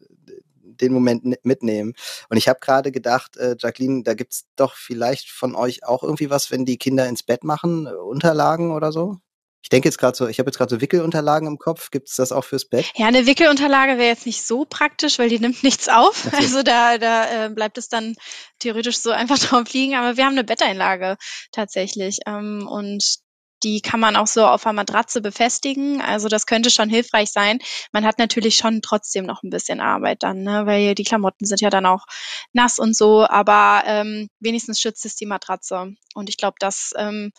den 0.82 0.94
Moment 0.94 1.46
mitnehmen. 1.46 1.94
Und 2.30 2.38
ich 2.38 2.48
habe 2.48 2.60
gerade 2.60 2.92
gedacht, 2.92 3.38
äh, 3.38 3.56
Jacqueline, 3.58 4.04
da 4.04 4.14
gibt's 4.14 4.46
doch 4.56 4.76
vielleicht 4.76 5.30
von 5.30 5.56
euch 5.56 5.84
auch 5.86 6.04
irgendwie 6.04 6.30
was, 6.30 6.52
wenn 6.52 6.66
die 6.66 6.78
Kinder 6.78 7.08
ins 7.08 7.24
Bett 7.24 7.44
machen, 7.44 7.88
äh, 7.88 7.92
Unterlagen 7.92 8.72
oder 8.72 8.92
so? 8.92 9.18
Ich 9.66 9.70
denke 9.70 9.88
jetzt 9.88 9.98
gerade 9.98 10.16
so, 10.16 10.28
ich 10.28 10.38
habe 10.38 10.48
jetzt 10.48 10.60
gerade 10.60 10.70
so 10.70 10.80
Wickelunterlagen 10.80 11.48
im 11.48 11.58
Kopf. 11.58 11.90
Gibt 11.90 12.08
es 12.08 12.16
das 12.18 12.32
auch 12.32 12.44
fürs 12.44 12.66
Bett? 12.66 12.86
Ja, 12.98 13.08
eine 13.08 13.26
Wickelunterlage 13.26 13.98
wäre 13.98 14.10
jetzt 14.10 14.28
nicht 14.28 14.46
so 14.46 14.64
praktisch, 14.64 15.18
weil 15.18 15.30
die 15.30 15.40
nimmt 15.40 15.64
nichts 15.64 15.90
auf. 15.90 16.28
Okay. 16.28 16.36
Also 16.36 16.62
da, 16.62 17.00
da 17.00 17.46
äh, 17.46 17.50
bleibt 17.50 17.80
es 17.80 17.90
dann 17.90 18.14
theoretisch 18.60 19.00
so 19.00 19.10
einfach 19.10 19.40
drauf 19.40 19.74
liegen. 19.74 19.96
Aber 19.96 20.18
wir 20.18 20.26
haben 20.26 20.34
eine 20.34 20.44
Betteinlage 20.44 21.18
tatsächlich. 21.52 22.20
Ähm, 22.28 22.68
und 22.70 23.25
die 23.66 23.82
kann 23.82 24.00
man 24.00 24.16
auch 24.16 24.28
so 24.28 24.46
auf 24.46 24.64
der 24.64 24.74
Matratze 24.74 25.22
befestigen. 25.22 26.00
Also 26.00 26.30
das 26.30 26.46
könnte 26.46 26.70
schon 26.70 26.88
hilfreich 26.88 27.32
sein. 27.32 27.58
Man 27.92 28.06
hat 28.06 28.20
natürlich 28.20 28.56
schon 28.56 28.82
trotzdem 28.84 29.26
noch 29.26 29.42
ein 29.42 29.50
bisschen 29.50 29.82
Arbeit 29.82 30.22
dann, 30.22 30.44
ne? 30.44 30.68
weil 30.68 30.94
die 30.94 31.04
Klamotten 31.04 31.46
sind 31.48 31.62
ja 31.62 31.72
dann 31.72 31.88
auch 31.88 32.06
nass 32.54 32.78
und 32.78 32.96
so. 32.96 33.26
Aber 33.28 33.84
ähm, 33.88 34.30
wenigstens 34.40 34.80
schützt 34.80 35.04
es 35.06 35.16
die 35.16 35.26
Matratze. 35.26 35.96
Und 36.14 36.30
ich 36.30 36.38
glaube, 36.38 36.58
das 36.60 36.94
ähm, 36.96 37.32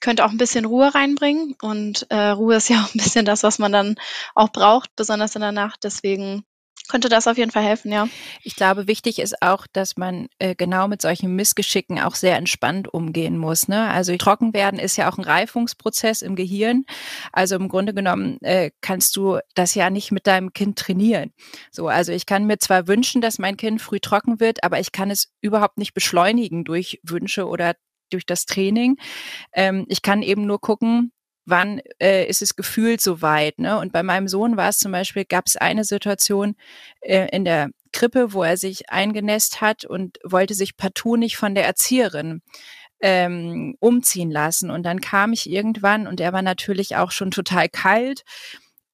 könnte 0.00 0.24
auch 0.24 0.30
ein 0.30 0.36
bisschen 0.36 0.64
Ruhe 0.64 0.92
reinbringen. 0.92 1.54
Und 1.62 2.06
äh, 2.10 2.30
Ruhe 2.30 2.56
ist 2.56 2.68
ja 2.68 2.82
auch 2.82 2.92
ein 2.92 2.98
bisschen 3.00 3.24
das, 3.24 3.44
was 3.44 3.60
man 3.60 3.70
dann 3.72 3.94
auch 4.34 4.50
braucht, 4.50 4.90
besonders 4.96 5.36
in 5.36 5.42
der 5.42 5.52
Nacht. 5.52 5.84
Deswegen 5.84 6.44
könnte 6.88 7.08
das 7.08 7.26
auf 7.26 7.38
jeden 7.38 7.50
Fall 7.50 7.62
helfen, 7.62 7.92
ja. 7.92 8.08
Ich 8.42 8.56
glaube, 8.56 8.86
wichtig 8.86 9.18
ist 9.18 9.42
auch, 9.42 9.66
dass 9.72 9.96
man 9.96 10.28
äh, 10.38 10.54
genau 10.54 10.88
mit 10.88 11.02
solchen 11.02 11.34
Missgeschicken 11.36 12.00
auch 12.00 12.14
sehr 12.14 12.36
entspannt 12.36 12.92
umgehen 12.92 13.38
muss. 13.38 13.68
Ne? 13.68 13.88
Also 13.90 14.16
trocken 14.16 14.54
werden 14.54 14.78
ist 14.78 14.96
ja 14.96 15.10
auch 15.10 15.18
ein 15.18 15.24
Reifungsprozess 15.24 16.22
im 16.22 16.36
Gehirn. 16.36 16.84
Also 17.32 17.56
im 17.56 17.68
Grunde 17.68 17.94
genommen 17.94 18.38
äh, 18.42 18.70
kannst 18.80 19.16
du 19.16 19.38
das 19.54 19.74
ja 19.74 19.90
nicht 19.90 20.12
mit 20.12 20.26
deinem 20.26 20.52
Kind 20.52 20.78
trainieren. 20.78 21.32
So, 21.70 21.88
also 21.88 22.12
ich 22.12 22.26
kann 22.26 22.46
mir 22.46 22.58
zwar 22.58 22.88
wünschen, 22.88 23.20
dass 23.20 23.38
mein 23.38 23.56
Kind 23.56 23.80
früh 23.80 24.00
trocken 24.00 24.40
wird, 24.40 24.64
aber 24.64 24.80
ich 24.80 24.92
kann 24.92 25.10
es 25.10 25.32
überhaupt 25.40 25.78
nicht 25.78 25.94
beschleunigen 25.94 26.64
durch 26.64 27.00
Wünsche 27.02 27.46
oder 27.46 27.74
durch 28.10 28.26
das 28.26 28.46
Training. 28.46 28.96
Ähm, 29.52 29.84
ich 29.88 30.02
kann 30.02 30.22
eben 30.22 30.46
nur 30.46 30.60
gucken, 30.60 31.12
wann 31.48 31.80
äh, 32.00 32.26
ist 32.26 32.42
es 32.42 32.56
gefühlt 32.56 33.00
so 33.00 33.22
weit. 33.22 33.58
Ne? 33.58 33.78
Und 33.78 33.92
bei 33.92 34.02
meinem 34.02 34.28
Sohn 34.28 34.56
war 34.56 34.68
es 34.68 34.78
zum 34.78 34.92
Beispiel, 34.92 35.24
gab 35.24 35.46
es 35.46 35.56
eine 35.56 35.84
Situation 35.84 36.56
äh, 37.00 37.28
in 37.30 37.44
der 37.44 37.70
Krippe, 37.92 38.32
wo 38.32 38.42
er 38.42 38.56
sich 38.56 38.90
eingenässt 38.90 39.60
hat 39.60 39.84
und 39.84 40.18
wollte 40.24 40.54
sich 40.54 40.76
partout 40.76 41.16
nicht 41.16 41.36
von 41.36 41.54
der 41.54 41.66
Erzieherin 41.66 42.42
ähm, 43.00 43.76
umziehen 43.80 44.30
lassen. 44.30 44.70
Und 44.70 44.82
dann 44.82 45.00
kam 45.00 45.32
ich 45.32 45.48
irgendwann 45.48 46.06
und 46.06 46.20
er 46.20 46.32
war 46.32 46.42
natürlich 46.42 46.96
auch 46.96 47.10
schon 47.10 47.30
total 47.30 47.68
kalt 47.68 48.24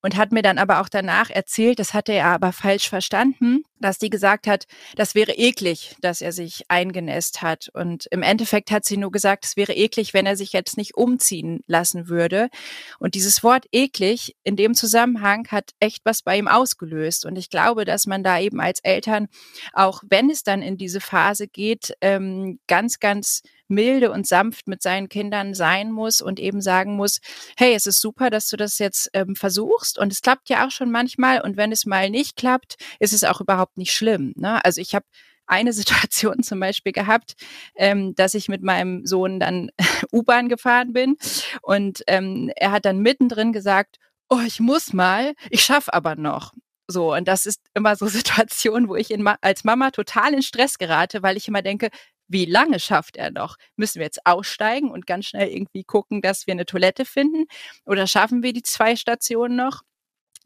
und 0.04 0.16
hat 0.16 0.32
mir 0.32 0.42
dann 0.42 0.58
aber 0.58 0.82
auch 0.82 0.90
danach 0.90 1.30
erzählt, 1.30 1.78
das 1.78 1.94
hatte 1.94 2.12
er 2.12 2.26
aber 2.26 2.52
falsch 2.52 2.90
verstanden, 2.90 3.62
dass 3.80 3.98
die 3.98 4.10
gesagt 4.10 4.46
hat, 4.46 4.66
das 4.96 5.14
wäre 5.14 5.32
eklig, 5.32 5.96
dass 6.02 6.20
er 6.20 6.30
sich 6.30 6.64
eingenässt 6.68 7.40
hat. 7.40 7.70
Und 7.72 8.04
im 8.10 8.22
Endeffekt 8.22 8.70
hat 8.70 8.84
sie 8.84 8.98
nur 8.98 9.10
gesagt, 9.10 9.46
es 9.46 9.56
wäre 9.56 9.72
eklig, 9.72 10.12
wenn 10.12 10.26
er 10.26 10.36
sich 10.36 10.52
jetzt 10.52 10.76
nicht 10.76 10.94
umziehen 10.94 11.62
lassen 11.68 12.10
würde. 12.10 12.50
Und 12.98 13.14
dieses 13.14 13.42
Wort 13.42 13.64
eklig 13.72 14.36
in 14.44 14.56
dem 14.56 14.74
Zusammenhang 14.74 15.48
hat 15.48 15.70
echt 15.80 16.04
was 16.04 16.20
bei 16.20 16.36
ihm 16.36 16.48
ausgelöst. 16.48 17.24
Und 17.24 17.36
ich 17.36 17.48
glaube, 17.48 17.86
dass 17.86 18.06
man 18.06 18.22
da 18.22 18.38
eben 18.38 18.60
als 18.60 18.80
Eltern, 18.80 19.28
auch 19.72 20.02
wenn 20.06 20.28
es 20.28 20.42
dann 20.42 20.60
in 20.60 20.76
diese 20.76 21.00
Phase 21.00 21.48
geht, 21.48 21.94
ähm, 22.02 22.58
ganz, 22.66 23.00
ganz 23.00 23.40
milde 23.68 24.10
und 24.10 24.26
sanft 24.26 24.68
mit 24.68 24.82
seinen 24.82 25.08
Kindern 25.08 25.54
sein 25.54 25.90
muss 25.90 26.20
und 26.20 26.40
eben 26.40 26.60
sagen 26.60 26.96
muss, 26.96 27.18
hey, 27.56 27.74
es 27.74 27.86
ist 27.86 28.00
super, 28.00 28.30
dass 28.30 28.48
du 28.48 28.56
das 28.56 28.78
jetzt 28.78 29.10
ähm, 29.12 29.36
versuchst 29.36 29.98
und 29.98 30.12
es 30.12 30.22
klappt 30.22 30.48
ja 30.48 30.66
auch 30.66 30.70
schon 30.70 30.90
manchmal 30.90 31.40
und 31.40 31.56
wenn 31.56 31.72
es 31.72 31.86
mal 31.86 32.10
nicht 32.10 32.36
klappt, 32.36 32.76
ist 33.00 33.12
es 33.12 33.24
auch 33.24 33.40
überhaupt 33.40 33.78
nicht 33.78 33.92
schlimm. 33.92 34.32
Ne? 34.36 34.64
Also 34.64 34.80
ich 34.80 34.94
habe 34.94 35.06
eine 35.46 35.72
Situation 35.74 36.42
zum 36.42 36.60
Beispiel 36.60 36.92
gehabt, 36.92 37.34
ähm, 37.76 38.14
dass 38.14 38.34
ich 38.34 38.48
mit 38.48 38.62
meinem 38.62 39.06
Sohn 39.06 39.40
dann 39.40 39.70
U-Bahn 40.12 40.48
gefahren 40.48 40.92
bin 40.92 41.16
und 41.62 42.02
ähm, 42.06 42.50
er 42.56 42.72
hat 42.72 42.84
dann 42.84 43.00
mittendrin 43.00 43.52
gesagt, 43.52 43.96
oh, 44.28 44.40
ich 44.46 44.60
muss 44.60 44.92
mal, 44.92 45.34
ich 45.50 45.62
schaffe 45.62 45.92
aber 45.92 46.16
noch. 46.16 46.52
So, 46.86 47.14
und 47.14 47.26
das 47.28 47.46
ist 47.46 47.60
immer 47.74 47.96
so 47.96 48.06
Situation, 48.08 48.88
wo 48.88 48.96
ich 48.96 49.10
in, 49.10 49.26
als 49.40 49.64
Mama 49.64 49.90
total 49.90 50.34
in 50.34 50.42
Stress 50.42 50.78
gerate, 50.78 51.22
weil 51.22 51.36
ich 51.36 51.48
immer 51.48 51.62
denke, 51.62 51.88
wie 52.28 52.46
lange 52.46 52.80
schafft 52.80 53.16
er 53.16 53.30
noch? 53.30 53.56
Müssen 53.76 53.98
wir 53.98 54.06
jetzt 54.06 54.26
aussteigen 54.26 54.90
und 54.90 55.06
ganz 55.06 55.26
schnell 55.26 55.48
irgendwie 55.48 55.84
gucken, 55.84 56.22
dass 56.22 56.46
wir 56.46 56.52
eine 56.52 56.66
Toilette 56.66 57.04
finden? 57.04 57.46
Oder 57.84 58.06
schaffen 58.06 58.42
wir 58.42 58.52
die 58.52 58.62
zwei 58.62 58.96
Stationen 58.96 59.56
noch? 59.56 59.82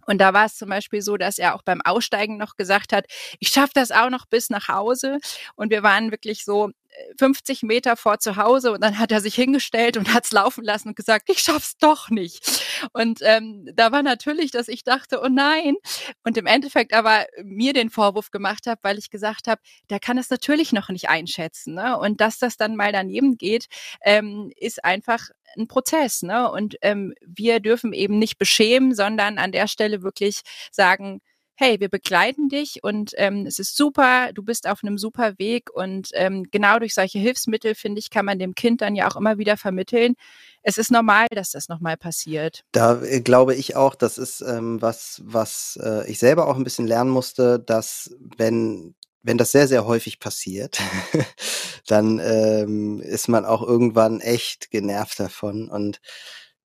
Und 0.06 0.18
da 0.18 0.32
war 0.32 0.46
es 0.46 0.56
zum 0.56 0.70
Beispiel 0.70 1.02
so, 1.02 1.18
dass 1.18 1.38
er 1.38 1.54
auch 1.54 1.62
beim 1.62 1.82
Aussteigen 1.82 2.38
noch 2.38 2.56
gesagt 2.56 2.94
hat, 2.94 3.04
ich 3.40 3.48
schaffe 3.50 3.72
das 3.74 3.90
auch 3.90 4.08
noch 4.08 4.24
bis 4.24 4.48
nach 4.48 4.68
Hause. 4.68 5.18
Und 5.54 5.70
wir 5.70 5.82
waren 5.82 6.10
wirklich 6.10 6.44
so 6.44 6.70
50 7.18 7.62
Meter 7.62 7.96
vor 7.96 8.18
zu 8.18 8.36
Hause 8.36 8.72
und 8.72 8.82
dann 8.82 8.98
hat 8.98 9.12
er 9.12 9.20
sich 9.20 9.34
hingestellt 9.34 9.96
und 9.96 10.12
hat 10.12 10.24
es 10.24 10.32
laufen 10.32 10.64
lassen 10.64 10.88
und 10.88 10.96
gesagt, 10.96 11.28
ich 11.30 11.40
schaff's 11.40 11.76
doch 11.78 12.10
nicht. 12.10 12.64
Und 12.92 13.20
ähm, 13.22 13.68
da 13.74 13.92
war 13.92 14.02
natürlich, 14.02 14.50
dass 14.50 14.68
ich 14.68 14.84
dachte, 14.84 15.20
oh 15.22 15.28
nein. 15.28 15.76
Und 16.24 16.36
im 16.36 16.46
Endeffekt 16.46 16.92
aber 16.92 17.26
mir 17.42 17.72
den 17.72 17.90
Vorwurf 17.90 18.30
gemacht 18.30 18.66
habe, 18.66 18.80
weil 18.82 18.98
ich 18.98 19.10
gesagt 19.10 19.48
habe, 19.48 19.60
der 19.90 20.00
kann 20.00 20.18
es 20.18 20.30
natürlich 20.30 20.72
noch 20.72 20.88
nicht 20.88 21.08
einschätzen. 21.08 21.74
Ne? 21.74 21.98
Und 21.98 22.20
dass 22.20 22.38
das 22.38 22.56
dann 22.56 22.76
mal 22.76 22.92
daneben 22.92 23.36
geht, 23.36 23.66
ähm, 24.02 24.52
ist 24.56 24.84
einfach 24.84 25.28
ein 25.56 25.68
Prozess. 25.68 26.22
Ne? 26.22 26.50
Und 26.50 26.76
ähm, 26.82 27.14
wir 27.24 27.60
dürfen 27.60 27.92
eben 27.92 28.18
nicht 28.18 28.38
beschämen, 28.38 28.94
sondern 28.94 29.38
an 29.38 29.52
der 29.52 29.66
Stelle 29.66 30.02
wirklich 30.02 30.42
sagen, 30.70 31.20
hey, 31.60 31.80
wir 31.80 31.88
begleiten 31.88 32.48
dich 32.48 32.84
und 32.84 33.14
ähm, 33.16 33.44
es 33.44 33.58
ist 33.58 33.76
super, 33.76 34.32
du 34.32 34.44
bist 34.44 34.68
auf 34.68 34.84
einem 34.84 34.96
super 34.96 35.40
Weg 35.40 35.70
und 35.74 36.10
ähm, 36.12 36.44
genau 36.52 36.78
durch 36.78 36.94
solche 36.94 37.18
Hilfsmittel, 37.18 37.74
finde 37.74 37.98
ich, 37.98 38.10
kann 38.10 38.24
man 38.24 38.38
dem 38.38 38.54
Kind 38.54 38.80
dann 38.80 38.94
ja 38.94 39.10
auch 39.10 39.16
immer 39.16 39.38
wieder 39.38 39.56
vermitteln, 39.56 40.14
es 40.62 40.78
ist 40.78 40.92
normal, 40.92 41.26
dass 41.32 41.50
das 41.50 41.68
nochmal 41.68 41.96
passiert. 41.96 42.62
Da 42.70 43.02
äh, 43.02 43.20
glaube 43.20 43.56
ich 43.56 43.74
auch, 43.74 43.96
das 43.96 44.18
ist 44.18 44.40
ähm, 44.40 44.80
was, 44.80 45.20
was 45.24 45.76
äh, 45.82 46.08
ich 46.08 46.20
selber 46.20 46.46
auch 46.46 46.56
ein 46.56 46.62
bisschen 46.64 46.86
lernen 46.86 47.10
musste, 47.10 47.58
dass 47.58 48.14
wenn 48.36 48.94
wenn 49.24 49.36
das 49.36 49.50
sehr, 49.50 49.66
sehr 49.66 49.84
häufig 49.84 50.20
passiert, 50.20 50.80
dann 51.88 52.20
ähm, 52.20 53.00
ist 53.00 53.28
man 53.28 53.44
auch 53.44 53.62
irgendwann 53.62 54.20
echt 54.20 54.70
genervt 54.70 55.18
davon. 55.18 55.68
Und 55.68 56.00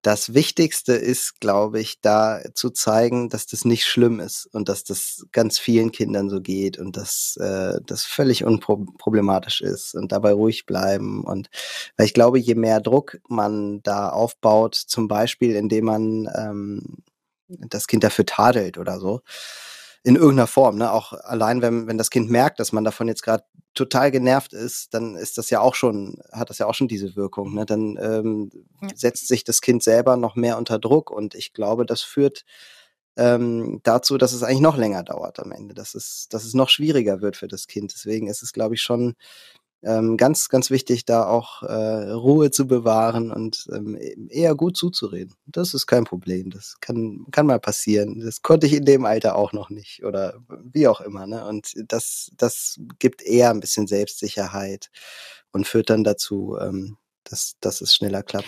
das 0.01 0.33
Wichtigste 0.33 0.93
ist, 0.93 1.39
glaube 1.39 1.79
ich, 1.79 2.01
da 2.01 2.41
zu 2.53 2.71
zeigen, 2.71 3.29
dass 3.29 3.45
das 3.45 3.65
nicht 3.65 3.85
schlimm 3.85 4.19
ist 4.19 4.47
und 4.51 4.67
dass 4.67 4.83
das 4.83 5.25
ganz 5.31 5.59
vielen 5.59 5.91
Kindern 5.91 6.29
so 6.29 6.41
geht 6.41 6.79
und 6.79 6.97
dass 6.97 7.37
äh, 7.37 7.79
das 7.85 8.03
völlig 8.03 8.43
unproblematisch 8.43 9.61
ist 9.61 9.93
und 9.93 10.11
dabei 10.11 10.33
ruhig 10.33 10.65
bleiben. 10.65 11.23
Und 11.23 11.49
weil 11.97 12.07
ich 12.07 12.13
glaube, 12.13 12.39
je 12.39 12.55
mehr 12.55 12.81
Druck 12.81 13.19
man 13.27 13.83
da 13.83 14.09
aufbaut, 14.09 14.75
zum 14.75 15.07
Beispiel 15.07 15.55
indem 15.55 15.85
man 15.85 16.29
ähm, 16.35 16.97
das 17.47 17.87
Kind 17.87 18.03
dafür 18.03 18.25
tadelt 18.25 18.77
oder 18.77 18.99
so, 18.99 19.21
in 20.03 20.15
irgendeiner 20.15 20.47
Form, 20.47 20.77
ne? 20.77 20.91
Auch 20.91 21.13
allein, 21.13 21.61
wenn, 21.61 21.87
wenn 21.87 21.97
das 21.97 22.09
Kind 22.09 22.29
merkt, 22.29 22.59
dass 22.59 22.71
man 22.71 22.83
davon 22.83 23.07
jetzt 23.07 23.23
gerade 23.23 23.43
total 23.73 24.11
genervt 24.11 24.53
ist, 24.53 24.93
dann 24.93 25.15
ist 25.15 25.37
das 25.37 25.49
ja 25.49 25.61
auch 25.61 25.75
schon, 25.75 26.21
hat 26.31 26.49
das 26.49 26.57
ja 26.57 26.65
auch 26.65 26.73
schon 26.73 26.87
diese 26.87 27.15
Wirkung. 27.15 27.53
Ne? 27.53 27.65
Dann 27.65 27.97
ähm, 28.01 28.51
ja. 28.81 28.89
setzt 28.95 29.27
sich 29.27 29.43
das 29.43 29.61
Kind 29.61 29.81
selber 29.83 30.17
noch 30.17 30.35
mehr 30.35 30.57
unter 30.57 30.77
Druck 30.79 31.09
und 31.09 31.35
ich 31.35 31.53
glaube, 31.53 31.85
das 31.85 32.01
führt 32.01 32.43
ähm, 33.17 33.79
dazu, 33.83 34.17
dass 34.17 34.33
es 34.33 34.43
eigentlich 34.43 34.61
noch 34.61 34.77
länger 34.77 35.03
dauert 35.03 35.39
am 35.39 35.51
Ende, 35.51 35.73
dass 35.73 35.95
es, 35.95 36.27
dass 36.29 36.43
es 36.43 36.53
noch 36.53 36.69
schwieriger 36.69 37.21
wird 37.21 37.37
für 37.37 37.47
das 37.47 37.67
Kind. 37.67 37.93
Deswegen 37.93 38.27
ist 38.27 38.41
es, 38.41 38.53
glaube 38.53 38.75
ich, 38.75 38.81
schon 38.81 39.15
ähm, 39.83 40.17
ganz, 40.17 40.49
ganz 40.49 40.69
wichtig, 40.69 41.05
da 41.05 41.25
auch 41.25 41.63
äh, 41.63 42.11
Ruhe 42.11 42.51
zu 42.51 42.67
bewahren 42.67 43.31
und 43.31 43.67
ähm, 43.71 43.97
eher 44.29 44.55
gut 44.55 44.77
zuzureden. 44.77 45.35
Das 45.45 45.73
ist 45.73 45.87
kein 45.87 46.03
Problem. 46.03 46.51
Das 46.51 46.75
kann, 46.81 47.25
kann 47.31 47.47
mal 47.47 47.59
passieren. 47.59 48.19
Das 48.19 48.41
konnte 48.41 48.67
ich 48.67 48.73
in 48.73 48.85
dem 48.85 49.05
Alter 49.05 49.35
auch 49.35 49.53
noch 49.53 49.69
nicht 49.69 50.03
oder 50.03 50.35
wie 50.63 50.87
auch 50.87 51.01
immer. 51.01 51.25
Ne? 51.25 51.45
Und 51.45 51.73
das, 51.87 52.31
das 52.37 52.79
gibt 52.99 53.23
eher 53.23 53.49
ein 53.49 53.59
bisschen 53.59 53.87
Selbstsicherheit 53.87 54.91
und 55.51 55.67
führt 55.67 55.89
dann 55.89 56.03
dazu, 56.03 56.57
ähm, 56.59 56.97
dass, 57.23 57.55
dass 57.59 57.81
es 57.81 57.95
schneller 57.95 58.23
klappt 58.23 58.47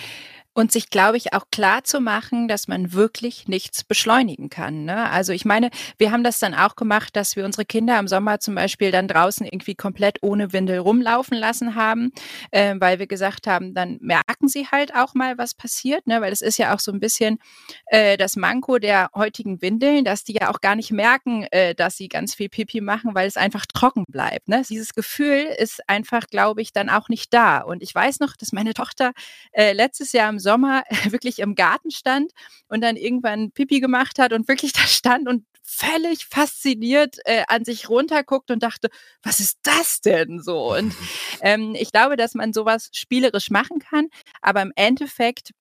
und 0.54 0.72
sich, 0.72 0.90
glaube 0.90 1.18
ich, 1.18 1.34
auch 1.34 1.46
klar 1.52 1.84
zu 1.84 2.00
machen, 2.00 2.48
dass 2.48 2.68
man 2.68 2.94
wirklich 2.94 3.48
nichts 3.48 3.84
beschleunigen 3.84 4.50
kann. 4.50 4.86
Ne? 4.86 5.10
Also 5.10 5.34
ich 5.34 5.46
meine, 5.46 5.70
wir 5.98 6.12
haben 6.12 6.24
das 6.24 6.40
dann 6.40 6.54
auch 6.54 6.76
gemacht, 6.76 7.16
dass 7.16 7.36
wir 7.36 7.46
unsere 7.46 7.66
Kinder 7.66 7.98
im 8.00 8.08
Sommer 8.08 8.40
zum 8.40 8.56
Beispiel 8.56 8.92
dann 8.92 9.08
draußen 9.08 9.46
irgendwie 9.46 9.76
komplett 9.76 10.20
ohne 10.22 10.54
Windel 10.54 10.78
rumlaufen 10.78 11.38
lassen 11.38 11.76
haben, 11.76 12.12
äh, 12.52 12.76
weil 12.78 13.00
wir 13.00 13.08
gesagt 13.08 13.48
haben, 13.48 13.74
dann 13.74 13.98
merken 14.02 14.48
sie 14.48 14.68
halt 14.72 14.94
auch 14.96 15.16
mal, 15.16 15.38
was 15.38 15.56
passiert, 15.56 16.06
ne? 16.06 16.22
weil 16.22 16.32
es 16.32 16.42
ist 16.42 16.58
ja 16.58 16.76
auch 16.76 16.80
so 16.80 16.92
ein 16.92 17.00
bisschen 17.00 17.40
äh, 17.88 18.16
das 18.18 18.36
Manko 18.36 18.78
der 18.78 19.10
heutigen 19.16 19.62
Windeln, 19.62 20.06
dass 20.06 20.24
die 20.24 20.34
ja 20.34 20.52
auch 20.52 20.62
gar 20.62 20.76
nicht 20.76 20.92
merken, 20.92 21.48
äh, 21.52 21.74
dass 21.74 21.98
sie 21.98 22.10
ganz 22.10 22.36
viel 22.36 22.50
Pipi 22.50 22.82
machen, 22.82 23.16
weil 23.16 23.28
es 23.28 23.38
einfach 23.38 23.66
trocken 23.66 24.06
bleibt. 24.08 24.50
Ne? 24.50 24.62
Dieses 24.70 24.94
Gefühl 24.94 25.48
ist 25.58 25.82
einfach, 25.90 26.28
glaube 26.28 26.62
ich, 26.62 26.74
dann 26.74 26.90
auch 26.90 27.10
nicht 27.10 27.34
da. 27.34 27.60
Und 27.60 27.82
ich 27.82 27.94
weiß 27.94 28.20
noch, 28.20 28.38
dass 28.38 28.52
meine 28.52 28.74
Tochter 28.74 29.14
äh, 29.52 29.74
letztes 29.74 30.12
Jahr 30.12 30.30
im 30.30 30.40
Sommer 30.44 30.84
wirklich 31.10 31.40
im 31.40 31.56
Garten 31.56 31.90
stand 31.90 32.32
und 32.68 32.82
dann 32.82 32.96
irgendwann 32.96 33.52
Pipi 33.52 33.80
gemacht 33.80 34.20
hat 34.20 34.34
und 34.34 34.48
wirklich 34.48 34.74
da 34.74 34.82
stand 34.82 35.28
und 35.28 35.46
völlig 35.64 36.26
fasziniert 36.26 37.18
äh, 37.26 37.44
an 37.48 37.66
sich 37.66 37.90
runterguckt 37.90 38.52
und 38.52 38.62
dachte, 38.62 38.90
was 39.24 39.40
ist 39.40 39.60
das 39.64 40.02
denn 40.02 40.42
so? 40.42 40.76
Und 40.76 40.94
ähm, 41.42 41.74
ich 41.76 41.92
glaube, 41.92 42.18
dass 42.18 42.36
man 42.36 42.54
sowas 42.54 42.90
spielerisch 42.94 43.50
machen 43.50 43.80
kann, 43.80 44.10
aber 44.42 44.62
im 44.62 44.74
Endeffekt 44.76 45.52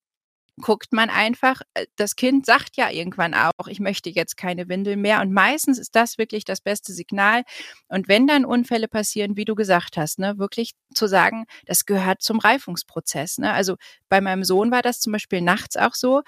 guckt 0.60 0.92
man 0.92 1.10
einfach, 1.10 1.62
äh, 1.74 1.86
das 1.96 2.16
Kind 2.16 2.46
sagt 2.46 2.76
ja 2.76 2.90
irgendwann 2.90 3.34
auch, 3.34 3.66
ich 3.68 3.80
möchte 3.80 4.10
jetzt 4.10 4.36
keine 4.36 4.68
Windel 4.68 4.96
mehr. 4.96 5.20
Und 5.20 5.32
meistens 5.32 5.78
ist 5.78 5.94
das 5.96 6.18
wirklich 6.18 6.44
das 6.44 6.60
beste 6.60 6.92
Signal. 6.92 7.42
Und 7.88 8.08
wenn 8.08 8.26
dann 8.26 8.44
Unfälle 8.44 8.88
passieren, 8.88 9.36
wie 9.36 9.44
du 9.44 9.54
gesagt 9.54 9.96
hast, 9.96 10.18
ne, 10.18 10.38
wirklich 10.38 10.72
zu 10.94 11.06
sagen, 11.06 11.46
das 11.66 11.86
gehört 11.86 12.22
zum 12.22 12.38
Reifungsprozess. 12.38 13.38
Ne? 13.38 13.52
Also 13.52 13.76
bei 14.08 14.20
meinem 14.20 14.44
Sohn 14.44 14.70
war 14.70 14.82
das 14.82 15.00
zum 15.00 15.12
Beispiel 15.12 15.40
nachts 15.40 15.76
auch 15.76 15.94
so, 15.94 16.22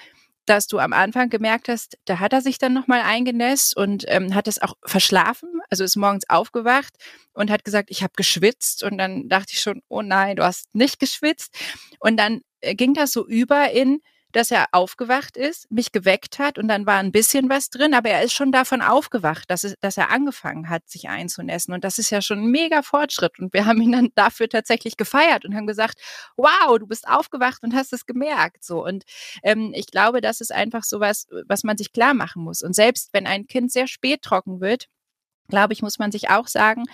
dass 0.47 0.67
du 0.67 0.79
am 0.79 0.93
Anfang 0.93 1.31
gemerkt 1.31 1.69
hast, 1.69 1.97
da 2.05 2.19
hat 2.19 2.33
er 2.33 2.43
sich 2.43 2.59
dann 2.59 2.75
nochmal 2.75 3.01
eingenässt 3.01 3.77
und 3.77 4.05
ähm, 4.09 4.35
hat 4.35 4.47
es 4.47 4.61
auch 4.61 4.75
verschlafen, 4.85 5.49
also 5.71 5.85
ist 5.85 5.97
morgens 5.97 6.29
aufgewacht 6.29 6.95
und 7.33 7.51
hat 7.51 7.65
gesagt, 7.65 7.91
ich 7.91 8.03
habe 8.03 8.13
geschwitzt 8.17 8.83
und 8.83 8.99
dann 8.99 9.29
dachte 9.29 9.53
ich 9.53 9.61
schon, 9.61 9.81
oh 9.89 10.03
nein, 10.03 10.37
du 10.37 10.45
hast 10.45 10.67
nicht 10.75 11.01
geschwitzt 11.01 11.57
und 11.99 12.19
dann 12.19 12.43
äh, 12.61 12.75
ging 12.75 12.95
das 12.95 13.13
so 13.13 13.27
über 13.27 13.71
in, 13.71 14.01
dass 14.35 14.51
er 14.51 14.67
aufgewacht 14.73 15.37
ist, 15.37 15.71
mich 15.71 15.93
geweckt 15.93 16.39
hat 16.39 16.59
und 16.59 16.69
dann 16.69 16.87
war 16.87 16.99
ein 16.99 17.13
bisschen 17.13 17.49
was 17.49 17.71
drin, 17.71 17.95
aber 17.95 18.11
er 18.11 18.23
ist 18.23 18.33
schon 18.33 18.53
davon 18.53 18.83
aufgewacht, 18.83 19.51
dass, 19.51 19.65
es, 19.65 19.75
dass 19.81 19.97
er 19.97 20.11
angefangen 20.11 20.69
hat, 20.69 20.89
sich 20.89 21.09
einzunässen. 21.09 21.73
Und 21.73 21.85
das 21.85 21.99
ist 21.99 22.11
ja 22.11 22.21
schon 22.21 22.41
ein 22.41 22.51
mega 22.51 22.83
Fortschritt. 22.83 23.39
Und 23.39 23.53
wir 23.55 23.67
haben 23.67 23.81
ihn 23.81 23.93
dann 23.93 24.09
dafür 24.15 24.49
tatsächlich 24.49 24.97
gefeiert 24.97 25.45
und 25.45 25.55
haben 25.55 25.67
gesagt, 25.67 26.01
wow, 26.37 26.79
du 26.79 26.87
bist 26.87 27.07
aufgewacht 27.07 27.63
und 27.63 27.75
hast 27.75 27.93
es 27.93 28.07
gemerkt. 28.07 28.65
So. 28.65 28.85
Und 28.85 29.05
ähm, 29.43 29.73
ich 29.75 29.87
glaube, 29.87 30.21
das 30.21 30.41
ist 30.41 30.53
einfach 30.53 30.83
so 30.85 31.01
was, 31.01 31.27
was 31.47 31.63
man 31.63 31.77
sich 31.77 31.93
klar 31.93 32.15
machen 32.15 32.43
muss. 32.43 32.63
Und 32.63 32.75
selbst 32.75 33.11
wenn 33.13 33.27
ein 33.27 33.47
Kind 33.47 33.71
sehr 33.71 33.87
spät 33.87 34.23
trocken 34.23 34.61
wird, 34.61 34.89
glaube 35.49 35.73
ich, 35.73 35.83
muss 35.83 35.99
man 35.99 36.13
sich 36.13 36.31
auch 36.31 36.49
sagen, 36.49 36.85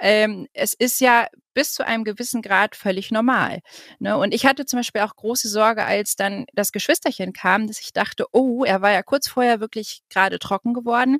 ähm, 0.00 0.48
es 0.52 0.74
ist 0.74 1.00
ja 1.00 1.26
bis 1.54 1.74
zu 1.74 1.84
einem 1.84 2.04
gewissen 2.04 2.42
Grad 2.42 2.76
völlig 2.76 3.10
normal. 3.10 3.60
Ne? 3.98 4.16
Und 4.16 4.32
ich 4.32 4.46
hatte 4.46 4.64
zum 4.66 4.78
Beispiel 4.78 5.02
auch 5.02 5.16
große 5.16 5.48
Sorge, 5.48 5.84
als 5.84 6.16
dann 6.16 6.46
das 6.54 6.72
Geschwisterchen 6.72 7.32
kam, 7.32 7.66
dass 7.66 7.80
ich 7.80 7.92
dachte, 7.92 8.26
oh, 8.32 8.64
er 8.64 8.80
war 8.82 8.92
ja 8.92 9.02
kurz 9.02 9.28
vorher 9.28 9.60
wirklich 9.60 10.02
gerade 10.08 10.38
trocken 10.38 10.74
geworden. 10.74 11.18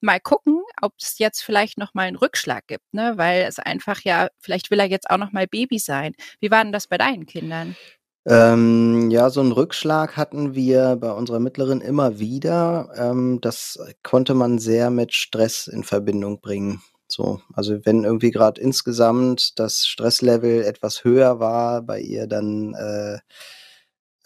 Mal 0.00 0.20
gucken, 0.20 0.62
ob 0.80 0.94
es 0.98 1.18
jetzt 1.18 1.42
vielleicht 1.42 1.76
noch 1.76 1.92
mal 1.92 2.06
einen 2.06 2.16
Rückschlag 2.16 2.66
gibt, 2.68 2.94
ne? 2.94 3.14
weil 3.16 3.42
es 3.42 3.58
einfach 3.58 4.00
ja, 4.02 4.28
vielleicht 4.38 4.70
will 4.70 4.80
er 4.80 4.86
jetzt 4.86 5.10
auch 5.10 5.18
noch 5.18 5.32
mal 5.32 5.46
Baby 5.46 5.78
sein. 5.78 6.14
Wie 6.40 6.50
war 6.50 6.62
denn 6.62 6.72
das 6.72 6.86
bei 6.86 6.96
deinen 6.96 7.26
Kindern? 7.26 7.76
Ähm, 8.26 9.10
ja, 9.10 9.30
so 9.30 9.40
'n 9.40 9.50
Rückschlag 9.52 10.16
hatten 10.18 10.54
wir 10.54 10.96
bei 10.96 11.10
unserer 11.10 11.40
Mittleren 11.40 11.80
immer 11.80 12.18
wieder. 12.18 12.90
Ähm, 12.94 13.38
das 13.40 13.78
konnte 14.02 14.34
man 14.34 14.58
sehr 14.58 14.90
mit 14.90 15.14
Stress 15.14 15.66
in 15.66 15.84
Verbindung 15.84 16.38
bringen. 16.40 16.82
So, 17.08 17.40
also 17.54 17.78
wenn 17.86 18.04
irgendwie 18.04 18.30
gerade 18.30 18.60
insgesamt 18.60 19.58
das 19.58 19.86
Stresslevel 19.86 20.62
etwas 20.64 21.02
höher 21.02 21.40
war 21.40 21.80
bei 21.82 21.98
ihr, 22.00 22.26
dann, 22.26 22.74
äh 22.74 23.18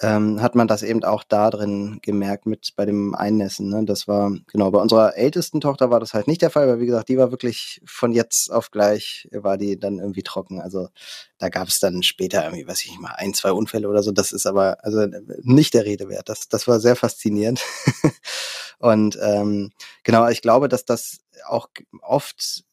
ähm, 0.01 0.43
hat 0.43 0.57
man 0.57 0.67
das 0.67 0.83
eben 0.83 1.05
auch 1.05 1.23
da 1.23 1.51
drin 1.51 2.01
gemerkt 2.03 2.47
mit 2.47 2.73
bei 2.75 2.85
dem 2.85 3.15
Einnässen. 3.15 3.69
Ne? 3.69 3.85
Das 3.85 4.09
war, 4.09 4.33
genau, 4.49 4.71
bei 4.71 4.81
unserer 4.81 5.17
ältesten 5.17 5.61
Tochter 5.61 5.91
war 5.91 6.01
das 6.01 6.15
halt 6.15 6.27
nicht 6.27 6.43
der 6.43 6.51
Fall, 6.51 6.67
weil 6.67 6.81
wie 6.81 6.87
gesagt, 6.87 7.09
die 7.09 7.17
war 7.17 7.31
wirklich 7.31 7.81
von 7.87 8.13
jetzt 8.13 8.51
auf 8.51 8.73
gleich, 8.73 9.29
war 9.33 9.57
die 9.57 9.79
dann 9.79 10.01
irgendwie 10.01 10.25
trocken. 10.25 10.61
Also 10.61 10.89
da 11.39 11.49
gab 11.49 11.69
es 11.69 11.79
dann 11.79 12.03
später 12.03 12.45
irgendwie, 12.45 12.67
weiß 12.67 12.83
ich 12.83 12.91
nicht 12.91 13.01
mal, 13.01 13.15
ein, 13.17 13.35
zwei 13.35 13.53
Unfälle 13.53 13.89
oder 13.89 14.03
so. 14.03 14.11
Das 14.11 14.33
ist 14.33 14.47
aber 14.47 14.79
also 14.85 15.07
nicht 15.43 15.75
der 15.75 15.85
Rede 15.85 16.09
wert. 16.09 16.29
Das, 16.29 16.49
das 16.49 16.67
war 16.67 16.81
sehr 16.81 16.97
faszinierend. 16.97 17.63
Und 18.79 19.17
ähm, 19.23 19.71
genau, 20.03 20.29
ich 20.29 20.43
glaube, 20.43 20.69
dass 20.69 20.85
das 20.85 21.19
auch 21.47 21.69
oft 22.03 22.65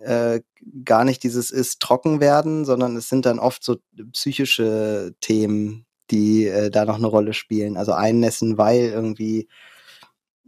äh, 0.00 0.40
gar 0.84 1.04
nicht 1.04 1.22
dieses 1.22 1.50
ist 1.50 1.80
trocken 1.80 2.20
werden, 2.20 2.64
sondern 2.64 2.96
es 2.96 3.08
sind 3.08 3.26
dann 3.26 3.38
oft 3.38 3.64
so 3.64 3.78
psychische 4.12 5.14
Themen, 5.20 5.86
die 6.10 6.46
äh, 6.46 6.70
da 6.70 6.84
noch 6.84 6.96
eine 6.96 7.06
Rolle 7.06 7.32
spielen. 7.34 7.76
Also 7.76 7.92
einnässen, 7.92 8.58
weil 8.58 8.80
irgendwie, 8.80 9.48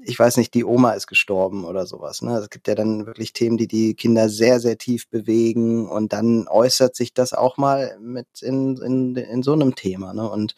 ich 0.02 0.18
weiß 0.18 0.36
nicht, 0.36 0.54
die 0.54 0.64
Oma 0.64 0.92
ist 0.92 1.06
gestorben 1.06 1.64
oder 1.64 1.86
sowas. 1.86 2.22
Ne? 2.22 2.36
Es 2.38 2.50
gibt 2.50 2.68
ja 2.68 2.74
dann 2.74 3.06
wirklich 3.06 3.32
Themen, 3.32 3.58
die 3.58 3.68
die 3.68 3.94
Kinder 3.94 4.28
sehr, 4.28 4.60
sehr 4.60 4.78
tief 4.78 5.08
bewegen 5.08 5.88
und 5.88 6.12
dann 6.12 6.48
äußert 6.48 6.96
sich 6.96 7.14
das 7.14 7.32
auch 7.32 7.56
mal 7.56 7.98
mit 8.00 8.26
in, 8.42 8.76
in, 8.78 9.16
in 9.16 9.42
so 9.42 9.52
einem 9.52 9.74
Thema. 9.74 10.14
Ne? 10.14 10.28
Und 10.28 10.54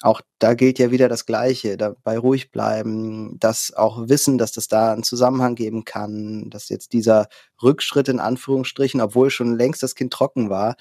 auch 0.00 0.20
da 0.38 0.54
gilt 0.54 0.78
ja 0.78 0.92
wieder 0.92 1.08
das 1.08 1.26
Gleiche, 1.26 1.76
dabei 1.76 2.18
ruhig 2.18 2.52
bleiben, 2.52 3.36
das 3.40 3.72
auch 3.74 4.08
wissen, 4.08 4.38
dass 4.38 4.52
das 4.52 4.68
da 4.68 4.92
einen 4.92 5.02
Zusammenhang 5.02 5.56
geben 5.56 5.84
kann, 5.84 6.50
dass 6.50 6.68
jetzt 6.68 6.92
dieser 6.92 7.28
Rückschritt 7.60 8.08
in 8.08 8.20
Anführungsstrichen, 8.20 9.00
obwohl 9.00 9.30
schon 9.30 9.56
längst 9.56 9.82
das 9.82 9.96
Kind 9.96 10.12
trocken 10.12 10.50
war, 10.50 10.76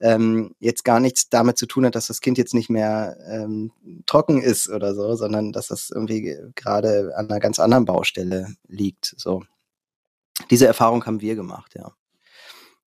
ähm, 0.00 0.54
jetzt 0.60 0.84
gar 0.84 1.00
nichts 1.00 1.30
damit 1.30 1.56
zu 1.56 1.66
tun 1.66 1.86
hat, 1.86 1.94
dass 1.94 2.08
das 2.08 2.20
Kind 2.20 2.36
jetzt 2.36 2.52
nicht 2.52 2.68
mehr 2.68 3.16
ähm, 3.26 3.72
trocken 4.04 4.42
ist 4.42 4.68
oder 4.68 4.94
so, 4.94 5.14
sondern 5.14 5.52
dass 5.52 5.68
das 5.68 5.90
irgendwie 5.90 6.36
gerade 6.54 7.12
an 7.16 7.30
einer 7.30 7.40
ganz 7.40 7.58
anderen 7.58 7.86
Baustelle 7.86 8.54
liegt. 8.66 9.14
So. 9.16 9.44
Diese 10.50 10.66
Erfahrung 10.66 11.06
haben 11.06 11.22
wir 11.22 11.36
gemacht, 11.36 11.74
ja. 11.74 11.92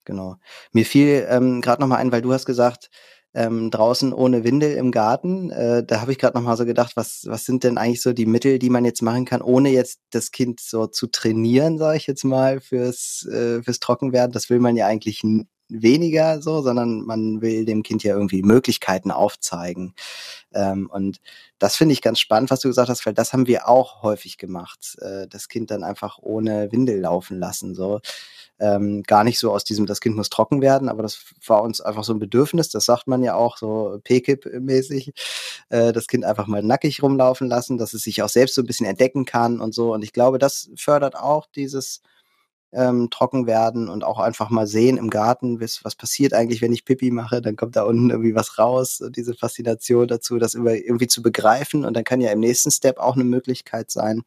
Genau. 0.06 0.38
Mir 0.72 0.86
fiel 0.86 1.28
ähm, 1.30 1.62
gerade 1.62 1.82
nochmal 1.82 2.00
ein, 2.00 2.12
weil 2.12 2.22
du 2.24 2.34
hast 2.34 2.46
gesagt, 2.46 2.90
ähm, 3.34 3.72
draußen 3.72 4.14
ohne 4.14 4.44
Windel 4.44 4.74
im 4.74 4.92
Garten. 4.92 5.52
Äh, 5.52 5.84
da 5.84 6.02
habe 6.02 6.12
ich 6.12 6.18
gerade 6.18 6.38
noch 6.38 6.44
mal 6.44 6.58
so 6.58 6.66
gedacht, 6.66 6.96
was, 6.96 7.24
was 7.28 7.46
sind 7.46 7.64
denn 7.64 7.78
eigentlich 7.78 8.02
so 8.02 8.14
die 8.14 8.26
Mittel, 8.26 8.60
die 8.60 8.70
man 8.70 8.86
jetzt 8.86 9.02
machen 9.02 9.26
kann, 9.26 9.42
ohne 9.42 9.70
jetzt 9.70 10.02
das 10.12 10.32
Kind 10.32 10.60
so 10.60 10.88
zu 10.88 11.08
trainieren, 11.08 11.78
sage 11.78 11.98
ich 11.98 12.08
jetzt 12.08 12.24
mal, 12.24 12.60
fürs, 12.60 13.26
äh, 13.26 13.62
fürs 13.64 13.80
Trockenwerden. 13.80 14.34
Das 14.34 14.50
will 14.50 14.60
man 14.60 14.76
ja 14.76 14.88
eigentlich 14.88 15.24
weniger 15.72 16.42
so, 16.42 16.62
sondern 16.62 17.02
man 17.02 17.42
will 17.42 17.66
dem 17.66 17.84
Kind 17.84 18.04
ja 18.04 18.14
irgendwie 18.14 18.44
Möglichkeiten 18.44 19.12
aufzeigen. 19.12 19.94
Ähm, 20.54 20.90
und 20.92 21.22
das 21.60 21.76
finde 21.76 21.94
ich 21.94 22.02
ganz 22.02 22.20
spannend, 22.20 22.52
was 22.52 22.60
du 22.60 22.68
gesagt 22.68 22.90
hast, 22.90 23.06
weil 23.06 23.14
das 23.14 23.34
haben 23.34 23.48
wir 23.48 23.70
auch 23.70 24.04
häufig 24.04 24.38
gemacht. 24.38 24.98
Äh, 25.00 25.28
das 25.28 25.48
Kind 25.48 25.72
dann 25.72 25.84
einfach 25.84 26.20
ohne 26.22 26.72
Windel 26.72 27.00
laufen 27.00 27.40
lassen. 27.40 27.74
So. 27.76 28.02
Ähm, 28.62 29.02
gar 29.04 29.24
nicht 29.24 29.40
so 29.40 29.52
aus 29.52 29.64
diesem, 29.64 29.88
das 29.88 30.02
Kind 30.02 30.16
muss 30.16 30.30
trocken 30.30 30.62
werden, 30.62 30.88
aber 30.88 31.02
das 31.02 31.26
war 31.48 31.64
uns 31.64 31.82
einfach 31.82 32.04
so 32.04 32.14
ein 32.14 32.20
Bedürfnis, 32.20 32.70
das 32.70 32.86
sagt 32.86 33.08
man 33.08 33.24
ja 33.24 33.34
auch 33.34 33.58
so 33.58 34.00
PKIP-mäßig, 34.04 35.14
äh, 35.70 35.92
das 35.92 36.06
Kind 36.06 36.26
einfach 36.26 36.46
mal 36.46 36.62
nackig 36.62 37.02
rumlaufen 37.02 37.48
lassen, 37.48 37.80
dass 37.80 37.96
es 37.96 38.04
sich 38.04 38.22
auch 38.22 38.30
selbst 38.30 38.54
so 38.54 38.62
ein 38.62 38.68
bisschen 38.68 38.86
entdecken 38.86 39.26
kann 39.26 39.60
und 39.60 39.74
so. 39.74 39.94
Und 39.94 40.04
ich 40.04 40.14
glaube, 40.14 40.38
das 40.38 40.70
fördert 40.76 41.16
auch 41.16 41.48
dieses 41.56 42.04
ähm, 42.74 43.10
trocken 43.10 43.48
werden 43.48 43.90
und 43.90 44.04
auch 44.04 44.20
einfach 44.20 44.50
mal 44.50 44.68
sehen 44.68 44.98
im 44.98 45.10
Garten, 45.10 45.60
was, 45.60 45.84
was 45.84 45.96
passiert 45.96 46.34
eigentlich, 46.34 46.62
wenn 46.62 46.74
ich 46.74 46.86
Pipi 46.86 47.12
mache, 47.12 47.42
dann 47.42 47.56
kommt 47.56 47.76
da 47.76 47.84
unten 47.84 48.10
irgendwie 48.10 48.36
was 48.36 48.58
raus, 48.58 49.04
diese 49.10 49.34
Faszination 49.34 50.08
dazu, 50.08 50.38
das 50.38 50.54
irgendwie 50.56 51.08
zu 51.08 51.22
begreifen 51.22 51.84
und 51.86 51.94
dann 51.96 52.04
kann 52.04 52.22
ja 52.22 52.32
im 52.32 52.40
nächsten 52.40 52.72
Step 52.72 52.98
auch 52.98 53.16
eine 53.16 53.26
Möglichkeit 53.26 53.92
sein, 53.92 54.24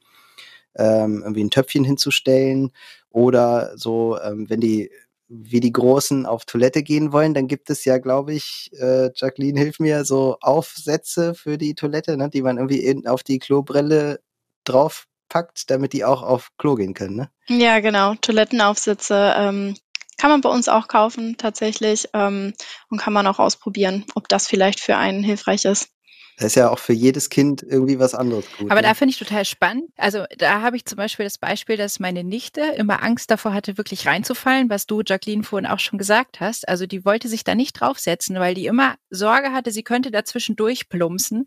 ähm, 0.76 1.22
irgendwie 1.22 1.44
ein 1.44 1.50
Töpfchen 1.50 1.84
hinzustellen 1.84 2.72
oder 3.10 3.72
so, 3.76 4.18
ähm, 4.20 4.48
wenn 4.48 4.60
die 4.60 4.90
wie 5.28 5.60
die 5.60 5.72
Großen 5.72 6.26
auf 6.26 6.44
Toilette 6.44 6.82
gehen 6.82 7.12
wollen, 7.12 7.34
dann 7.34 7.48
gibt 7.48 7.70
es 7.70 7.84
ja, 7.84 7.98
glaube 7.98 8.34
ich, 8.34 8.70
äh, 8.78 9.10
Jacqueline, 9.14 9.58
hilf 9.58 9.80
mir, 9.80 10.04
so 10.04 10.36
Aufsätze 10.40 11.34
für 11.34 11.56
die 11.56 11.74
Toilette, 11.74 12.16
ne, 12.16 12.28
die 12.28 12.42
man 12.42 12.58
irgendwie 12.58 12.84
in, 12.84 13.06
auf 13.06 13.22
die 13.22 13.38
Klobrille 13.38 14.20
drauf 14.64 15.06
packt, 15.28 15.70
damit 15.70 15.92
die 15.92 16.04
auch 16.04 16.22
auf 16.22 16.50
Klo 16.58 16.74
gehen 16.74 16.94
können, 16.94 17.16
ne? 17.16 17.30
Ja, 17.48 17.80
genau. 17.80 18.14
Toilettenaufsätze 18.16 19.34
ähm, 19.36 19.74
kann 20.18 20.30
man 20.30 20.42
bei 20.42 20.48
uns 20.50 20.68
auch 20.68 20.88
kaufen 20.88 21.36
tatsächlich 21.38 22.08
ähm, 22.12 22.54
und 22.88 22.98
kann 22.98 23.12
man 23.12 23.26
auch 23.26 23.38
ausprobieren, 23.38 24.04
ob 24.14 24.28
das 24.28 24.46
vielleicht 24.46 24.80
für 24.80 24.96
einen 24.96 25.24
hilfreich 25.24 25.64
ist. 25.64 25.88
Da 26.36 26.46
ist 26.46 26.56
ja 26.56 26.68
auch 26.68 26.80
für 26.80 26.92
jedes 26.92 27.30
Kind 27.30 27.62
irgendwie 27.62 27.98
was 27.98 28.14
anderes 28.14 28.44
gut. 28.58 28.70
Aber 28.70 28.80
ne? 28.80 28.88
da 28.88 28.94
finde 28.94 29.12
ich 29.12 29.18
total 29.18 29.44
spannend. 29.44 29.90
Also 29.96 30.24
da 30.36 30.62
habe 30.62 30.76
ich 30.76 30.84
zum 30.84 30.96
Beispiel 30.96 31.24
das 31.24 31.38
Beispiel, 31.38 31.76
dass 31.76 32.00
meine 32.00 32.24
Nichte 32.24 32.60
immer 32.76 33.02
Angst 33.04 33.30
davor 33.30 33.54
hatte, 33.54 33.78
wirklich 33.78 34.06
reinzufallen, 34.06 34.68
was 34.68 34.86
du, 34.86 35.02
Jacqueline, 35.06 35.44
vorhin 35.44 35.70
auch 35.70 35.78
schon 35.78 35.98
gesagt 35.98 36.40
hast. 36.40 36.68
Also 36.68 36.86
die 36.86 37.04
wollte 37.04 37.28
sich 37.28 37.44
da 37.44 37.54
nicht 37.54 37.74
draufsetzen, 37.74 38.38
weil 38.40 38.54
die 38.54 38.66
immer 38.66 38.96
Sorge 39.10 39.52
hatte, 39.52 39.70
sie 39.70 39.84
könnte 39.84 40.10
dazwischen 40.10 40.56
durchplumpsen. 40.56 41.44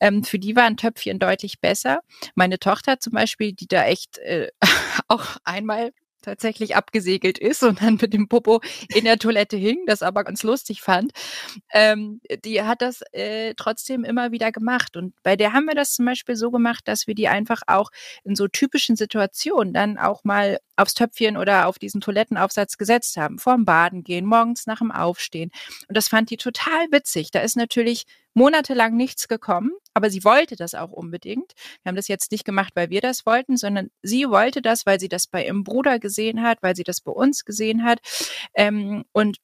Ähm, 0.00 0.24
für 0.24 0.40
die 0.40 0.56
war 0.56 0.64
ein 0.64 0.76
Töpfchen 0.76 1.20
deutlich 1.20 1.60
besser. 1.60 2.00
Meine 2.34 2.58
Tochter 2.58 2.98
zum 2.98 3.12
Beispiel, 3.12 3.52
die 3.52 3.68
da 3.68 3.84
echt 3.84 4.18
äh, 4.18 4.48
auch 5.08 5.36
einmal 5.44 5.92
tatsächlich 6.26 6.74
abgesegelt 6.76 7.38
ist 7.38 7.62
und 7.62 7.80
dann 7.80 7.98
mit 8.00 8.12
dem 8.12 8.28
Popo 8.28 8.60
in 8.94 9.04
der 9.04 9.18
Toilette 9.18 9.56
hing, 9.56 9.86
das 9.86 10.02
aber 10.02 10.24
ganz 10.24 10.42
lustig 10.42 10.82
fand, 10.82 11.12
ähm, 11.72 12.20
die 12.44 12.62
hat 12.62 12.82
das 12.82 13.00
äh, 13.12 13.54
trotzdem 13.56 14.04
immer 14.04 14.32
wieder 14.32 14.50
gemacht. 14.52 14.96
Und 14.96 15.14
bei 15.22 15.36
der 15.36 15.52
haben 15.52 15.66
wir 15.66 15.74
das 15.74 15.94
zum 15.94 16.04
Beispiel 16.04 16.34
so 16.36 16.50
gemacht, 16.50 16.88
dass 16.88 17.06
wir 17.06 17.14
die 17.14 17.28
einfach 17.28 17.62
auch 17.68 17.90
in 18.24 18.34
so 18.34 18.48
typischen 18.48 18.96
Situationen 18.96 19.72
dann 19.72 19.98
auch 19.98 20.24
mal 20.24 20.58
aufs 20.76 20.94
Töpfchen 20.94 21.36
oder 21.36 21.66
auf 21.66 21.78
diesen 21.78 22.00
Toilettenaufsatz 22.00 22.76
gesetzt 22.78 23.16
haben, 23.16 23.38
vorm 23.38 23.64
Baden 23.64 24.04
gehen, 24.04 24.26
morgens 24.26 24.66
nach 24.66 24.78
dem 24.78 24.92
Aufstehen. 24.92 25.50
Und 25.88 25.96
das 25.96 26.08
fand 26.08 26.30
die 26.30 26.36
total 26.36 26.86
witzig. 26.90 27.30
Da 27.30 27.40
ist 27.40 27.56
natürlich 27.56 28.04
monatelang 28.34 28.94
nichts 28.96 29.28
gekommen, 29.28 29.70
aber 29.94 30.10
sie 30.10 30.22
wollte 30.22 30.56
das 30.56 30.74
auch 30.74 30.92
unbedingt. 30.92 31.54
Wir 31.82 31.90
haben 31.90 31.96
das 31.96 32.08
jetzt 32.08 32.30
nicht 32.30 32.44
gemacht, 32.44 32.72
weil 32.74 32.90
wir 32.90 33.00
das 33.00 33.24
wollten, 33.24 33.56
sondern 33.56 33.90
sie 34.02 34.28
wollte 34.28 34.60
das, 34.60 34.84
weil 34.84 35.00
sie 35.00 35.08
das 35.08 35.26
bei 35.26 35.46
ihrem 35.46 35.64
Bruder 35.64 35.98
gesehen 35.98 36.42
hat, 36.42 36.62
weil 36.62 36.76
sie 36.76 36.84
das 36.84 37.00
bei 37.00 37.12
uns 37.12 37.44
gesehen 37.46 37.82
hat. 37.82 38.00
Ähm, 38.54 39.04
und 39.12 39.38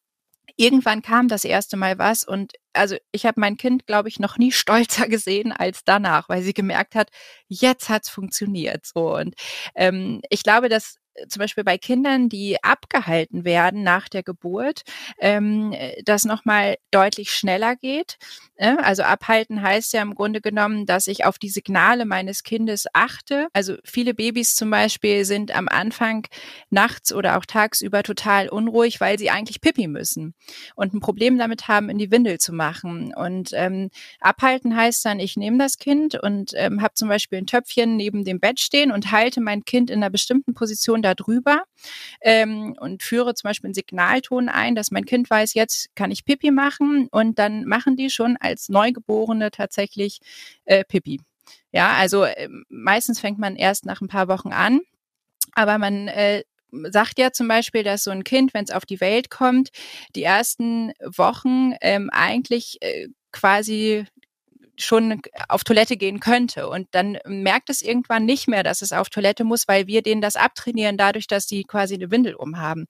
irgendwann 0.56 1.02
kam 1.02 1.28
das 1.28 1.44
erste 1.44 1.76
Mal 1.76 1.98
was 1.98 2.24
und 2.24 2.52
also 2.72 2.96
ich 3.12 3.26
habe 3.26 3.40
mein 3.40 3.56
Kind, 3.56 3.86
glaube 3.86 4.08
ich, 4.08 4.18
noch 4.18 4.38
nie 4.38 4.52
stolzer 4.52 5.08
gesehen 5.08 5.52
als 5.52 5.84
danach, 5.84 6.28
weil 6.28 6.42
sie 6.42 6.54
gemerkt 6.54 6.94
hat, 6.94 7.10
jetzt 7.48 7.88
hat's 7.88 8.08
funktioniert. 8.10 8.86
So 8.86 9.16
und 9.16 9.34
ähm, 9.74 10.20
ich 10.30 10.42
glaube, 10.42 10.68
dass 10.68 10.96
zum 11.28 11.40
Beispiel 11.40 11.64
bei 11.64 11.78
Kindern, 11.78 12.28
die 12.28 12.62
abgehalten 12.62 13.44
werden 13.44 13.82
nach 13.82 14.08
der 14.08 14.22
Geburt, 14.22 14.82
ähm, 15.18 15.74
das 16.04 16.24
nochmal 16.24 16.76
deutlich 16.90 17.30
schneller 17.30 17.76
geht. 17.76 18.18
Äh? 18.56 18.76
Also 18.82 19.02
abhalten 19.02 19.62
heißt 19.62 19.92
ja 19.92 20.02
im 20.02 20.14
Grunde 20.14 20.40
genommen, 20.40 20.86
dass 20.86 21.06
ich 21.06 21.24
auf 21.24 21.38
die 21.38 21.48
Signale 21.48 22.04
meines 22.04 22.42
Kindes 22.42 22.86
achte. 22.92 23.48
Also 23.52 23.76
viele 23.84 24.14
Babys 24.14 24.54
zum 24.54 24.70
Beispiel 24.70 25.24
sind 25.24 25.54
am 25.54 25.68
Anfang 25.68 26.26
nachts 26.70 27.12
oder 27.12 27.38
auch 27.38 27.44
tagsüber 27.44 28.02
total 28.02 28.48
unruhig, 28.48 29.00
weil 29.00 29.18
sie 29.18 29.30
eigentlich 29.30 29.60
pipi 29.60 29.88
müssen 29.88 30.34
und 30.74 30.94
ein 30.94 31.00
Problem 31.00 31.38
damit 31.38 31.68
haben, 31.68 31.90
in 31.90 31.98
die 31.98 32.10
Windel 32.10 32.38
zu 32.38 32.52
machen. 32.52 33.12
Und 33.14 33.50
ähm, 33.52 33.90
abhalten 34.20 34.76
heißt 34.76 35.04
dann, 35.04 35.20
ich 35.20 35.36
nehme 35.36 35.58
das 35.58 35.78
Kind 35.78 36.14
und 36.14 36.52
ähm, 36.54 36.82
habe 36.82 36.94
zum 36.94 37.08
Beispiel 37.08 37.38
ein 37.38 37.46
Töpfchen 37.46 37.96
neben 37.96 38.24
dem 38.24 38.40
Bett 38.40 38.60
stehen 38.60 38.92
und 38.92 39.12
halte 39.12 39.40
mein 39.40 39.64
Kind 39.64 39.90
in 39.90 40.02
einer 40.02 40.10
bestimmten 40.10 40.54
Position 40.54 41.01
darüber 41.02 41.64
ähm, 42.20 42.74
und 42.78 43.02
führe 43.02 43.34
zum 43.34 43.48
Beispiel 43.48 43.68
einen 43.68 43.74
Signalton 43.74 44.48
ein, 44.48 44.74
dass 44.74 44.90
mein 44.90 45.04
Kind 45.04 45.28
weiß, 45.28 45.54
jetzt 45.54 45.94
kann 45.94 46.10
ich 46.10 46.24
Pipi 46.24 46.50
machen 46.50 47.08
und 47.10 47.38
dann 47.38 47.64
machen 47.64 47.96
die 47.96 48.10
schon 48.10 48.36
als 48.40 48.68
Neugeborene 48.68 49.50
tatsächlich 49.50 50.20
äh, 50.64 50.84
Pipi. 50.84 51.20
Ja, 51.72 51.94
also 51.94 52.24
äh, 52.24 52.48
meistens 52.68 53.20
fängt 53.20 53.38
man 53.38 53.56
erst 53.56 53.86
nach 53.86 54.00
ein 54.00 54.08
paar 54.08 54.28
Wochen 54.28 54.52
an, 54.52 54.80
aber 55.54 55.78
man 55.78 56.08
äh, 56.08 56.44
sagt 56.90 57.18
ja 57.18 57.32
zum 57.32 57.48
Beispiel, 57.48 57.82
dass 57.82 58.04
so 58.04 58.10
ein 58.10 58.24
Kind, 58.24 58.54
wenn 58.54 58.64
es 58.64 58.70
auf 58.70 58.86
die 58.86 59.00
Welt 59.00 59.30
kommt, 59.30 59.70
die 60.14 60.22
ersten 60.22 60.92
Wochen 61.00 61.74
ähm, 61.80 62.10
eigentlich 62.10 62.78
äh, 62.80 63.08
quasi 63.30 64.04
schon 64.78 65.20
auf 65.48 65.64
Toilette 65.64 65.96
gehen 65.96 66.20
könnte. 66.20 66.68
Und 66.68 66.88
dann 66.92 67.18
merkt 67.26 67.70
es 67.70 67.82
irgendwann 67.82 68.24
nicht 68.24 68.48
mehr, 68.48 68.62
dass 68.62 68.82
es 68.82 68.92
auf 68.92 69.10
Toilette 69.10 69.44
muss, 69.44 69.68
weil 69.68 69.86
wir 69.86 70.02
denen 70.02 70.22
das 70.22 70.36
abtrainieren, 70.36 70.96
dadurch, 70.96 71.26
dass 71.26 71.46
die 71.46 71.64
quasi 71.64 71.94
eine 71.94 72.10
Windel 72.10 72.34
umhaben. 72.34 72.86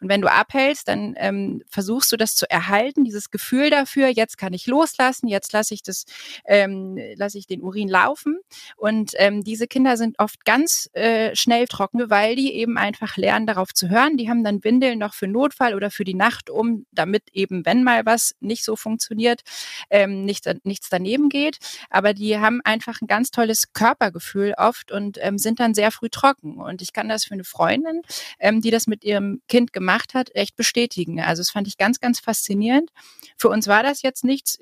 Und 0.00 0.08
wenn 0.08 0.20
du 0.20 0.30
abhältst, 0.30 0.88
dann 0.88 1.14
ähm, 1.18 1.62
versuchst 1.68 2.10
du 2.12 2.16
das 2.16 2.34
zu 2.34 2.50
erhalten, 2.50 3.04
dieses 3.04 3.30
Gefühl 3.30 3.70
dafür, 3.70 4.08
jetzt 4.08 4.38
kann 4.38 4.52
ich 4.52 4.66
loslassen, 4.66 5.28
jetzt 5.28 5.52
lasse 5.52 5.74
ich 5.74 5.82
das, 5.82 6.04
ähm, 6.46 6.98
lasse 7.16 7.38
ich 7.38 7.46
den 7.46 7.62
Urin 7.62 7.88
laufen. 7.88 8.38
Und 8.76 9.12
ähm, 9.16 9.44
diese 9.44 9.66
Kinder 9.66 9.96
sind 9.96 10.18
oft 10.18 10.44
ganz 10.44 10.88
äh, 10.94 11.34
schnell 11.36 11.66
trocken, 11.66 12.10
weil 12.10 12.36
die 12.36 12.54
eben 12.54 12.78
einfach 12.78 13.16
lernen, 13.16 13.46
darauf 13.46 13.74
zu 13.74 13.88
hören. 13.88 14.16
Die 14.16 14.28
haben 14.28 14.42
dann 14.42 14.64
Windeln 14.64 14.98
noch 14.98 15.14
für 15.14 15.28
Notfall 15.28 15.74
oder 15.74 15.90
für 15.90 16.04
die 16.04 16.14
Nacht 16.14 16.50
um, 16.50 16.86
damit 16.92 17.24
eben, 17.32 17.66
wenn 17.66 17.84
mal 17.84 18.06
was 18.06 18.34
nicht 18.40 18.64
so 18.64 18.76
funktioniert, 18.76 19.42
ähm, 19.90 20.24
nicht, 20.24 20.48
nichts 20.64 20.88
daneben 20.88 21.25
geht 21.28 21.56
geht, 21.56 21.58
aber 21.90 22.14
die 22.14 22.38
haben 22.38 22.60
einfach 22.64 23.00
ein 23.00 23.06
ganz 23.06 23.30
tolles 23.30 23.72
Körpergefühl 23.72 24.54
oft 24.56 24.90
und 24.92 25.18
ähm, 25.20 25.38
sind 25.38 25.60
dann 25.60 25.74
sehr 25.74 25.90
früh 25.90 26.08
trocken. 26.08 26.58
Und 26.58 26.82
ich 26.82 26.92
kann 26.92 27.08
das 27.08 27.24
für 27.24 27.34
eine 27.34 27.44
Freundin, 27.44 28.02
ähm, 28.38 28.60
die 28.60 28.70
das 28.70 28.86
mit 28.86 29.04
ihrem 29.04 29.42
Kind 29.48 29.72
gemacht 29.72 30.14
hat, 30.14 30.34
echt 30.34 30.56
bestätigen. 30.56 31.20
Also 31.20 31.40
das 31.40 31.50
fand 31.50 31.68
ich 31.68 31.76
ganz, 31.76 32.00
ganz 32.00 32.20
faszinierend. 32.20 32.90
Für 33.36 33.48
uns 33.48 33.68
war 33.68 33.82
das 33.82 34.02
jetzt 34.02 34.24
nichts. 34.24 34.58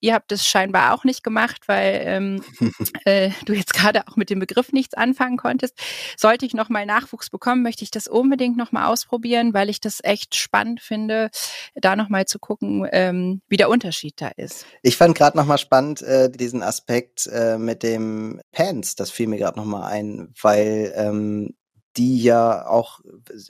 Ihr 0.00 0.14
habt 0.14 0.32
es 0.32 0.46
scheinbar 0.46 0.94
auch 0.94 1.04
nicht 1.04 1.22
gemacht, 1.22 1.62
weil 1.66 2.02
ähm, 2.04 2.42
äh, 3.04 3.30
du 3.44 3.54
jetzt 3.54 3.74
gerade 3.74 4.06
auch 4.06 4.16
mit 4.16 4.30
dem 4.30 4.38
Begriff 4.38 4.72
nichts 4.72 4.94
anfangen 4.94 5.36
konntest. 5.36 5.78
Sollte 6.16 6.46
ich 6.46 6.54
nochmal 6.54 6.86
Nachwuchs 6.86 7.30
bekommen, 7.30 7.62
möchte 7.62 7.84
ich 7.84 7.90
das 7.90 8.08
unbedingt 8.08 8.56
nochmal 8.56 8.86
ausprobieren, 8.86 9.54
weil 9.54 9.68
ich 9.68 9.80
das 9.80 10.00
echt 10.02 10.36
spannend 10.36 10.80
finde, 10.80 11.30
da 11.74 11.96
nochmal 11.96 12.26
zu 12.26 12.38
gucken, 12.38 12.86
ähm, 12.92 13.40
wie 13.48 13.56
der 13.56 13.68
Unterschied 13.68 14.20
da 14.20 14.28
ist. 14.28 14.66
Ich 14.82 14.96
fand 14.96 15.16
gerade 15.16 15.36
nochmal 15.36 15.58
spannend, 15.58 15.99
äh, 16.02 16.30
diesen 16.30 16.62
Aspekt 16.62 17.26
äh, 17.26 17.58
mit 17.58 17.82
dem 17.82 18.40
Pants, 18.52 18.94
das 18.94 19.10
fiel 19.10 19.28
mir 19.28 19.38
gerade 19.38 19.58
nochmal 19.58 19.90
ein, 19.90 20.32
weil 20.40 20.92
ähm, 20.96 21.54
die 21.96 22.22
ja 22.22 22.66
auch, 22.66 23.00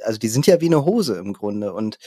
also 0.03 0.19
die 0.19 0.29
sind 0.29 0.47
ja 0.47 0.61
wie 0.61 0.67
eine 0.67 0.85
Hose 0.85 1.17
im 1.17 1.33
Grunde 1.33 1.73
und 1.73 1.99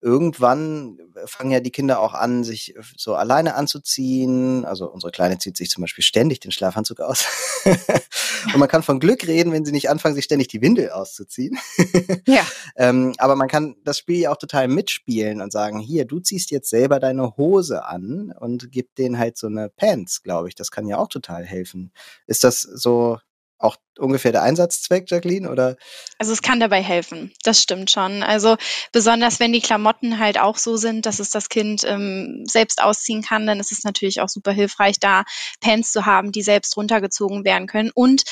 irgendwann 0.00 0.98
fangen 1.26 1.50
ja 1.50 1.60
die 1.60 1.70
Kinder 1.70 2.00
auch 2.00 2.14
an, 2.14 2.44
sich 2.44 2.74
so 2.96 3.14
alleine 3.14 3.54
anzuziehen. 3.54 4.64
Also 4.64 4.90
unsere 4.90 5.10
Kleine 5.10 5.38
zieht 5.38 5.56
sich 5.56 5.70
zum 5.70 5.82
Beispiel 5.82 6.04
ständig 6.04 6.40
den 6.40 6.52
Schlafanzug 6.52 7.00
aus. 7.00 7.24
und 7.64 8.58
man 8.58 8.68
kann 8.68 8.82
von 8.82 9.00
Glück 9.00 9.26
reden, 9.26 9.52
wenn 9.52 9.64
sie 9.64 9.72
nicht 9.72 9.90
anfangen, 9.90 10.14
sich 10.14 10.24
ständig 10.24 10.48
die 10.48 10.62
Windel 10.62 10.90
auszuziehen. 10.90 11.58
ja. 12.26 12.46
ähm, 12.76 13.14
aber 13.18 13.34
man 13.34 13.48
kann 13.48 13.76
das 13.84 13.98
Spiel 13.98 14.18
ja 14.18 14.32
auch 14.32 14.36
total 14.36 14.68
mitspielen 14.68 15.40
und 15.40 15.52
sagen, 15.52 15.80
hier, 15.80 16.04
du 16.04 16.20
ziehst 16.20 16.50
jetzt 16.50 16.70
selber 16.70 17.00
deine 17.00 17.36
Hose 17.36 17.84
an 17.84 18.32
und 18.38 18.70
gib 18.70 18.94
denen 18.94 19.18
halt 19.18 19.36
so 19.36 19.48
eine 19.48 19.68
Pants, 19.68 20.22
glaube 20.22 20.48
ich. 20.48 20.54
Das 20.54 20.70
kann 20.70 20.86
ja 20.86 20.98
auch 20.98 21.08
total 21.08 21.44
helfen. 21.44 21.92
Ist 22.26 22.44
das 22.44 22.60
so 22.60 23.18
auch 23.58 23.76
ungefähr 23.98 24.32
der 24.32 24.42
Einsatzzweck, 24.42 25.10
Jacqueline? 25.10 25.50
Oder? 25.50 25.76
Also 26.18 26.32
es 26.32 26.42
kann 26.42 26.60
dabei 26.60 26.82
helfen, 26.82 27.32
das 27.42 27.62
stimmt 27.62 27.90
schon. 27.90 28.22
Also 28.22 28.56
besonders 28.92 29.40
wenn 29.40 29.52
die 29.52 29.60
Klamotten 29.60 30.18
halt 30.18 30.38
auch 30.38 30.56
so 30.56 30.76
sind, 30.76 31.06
dass 31.06 31.18
es 31.18 31.30
das 31.30 31.48
Kind 31.48 31.84
ähm, 31.84 32.44
selbst 32.46 32.82
ausziehen 32.82 33.22
kann, 33.22 33.46
dann 33.46 33.60
ist 33.60 33.72
es 33.72 33.84
natürlich 33.84 34.20
auch 34.20 34.28
super 34.28 34.52
hilfreich, 34.52 35.00
da 35.00 35.24
Pants 35.60 35.92
zu 35.92 36.06
haben, 36.06 36.32
die 36.32 36.42
selbst 36.42 36.76
runtergezogen 36.76 37.44
werden 37.44 37.66
können. 37.66 37.90
Und 37.94 38.22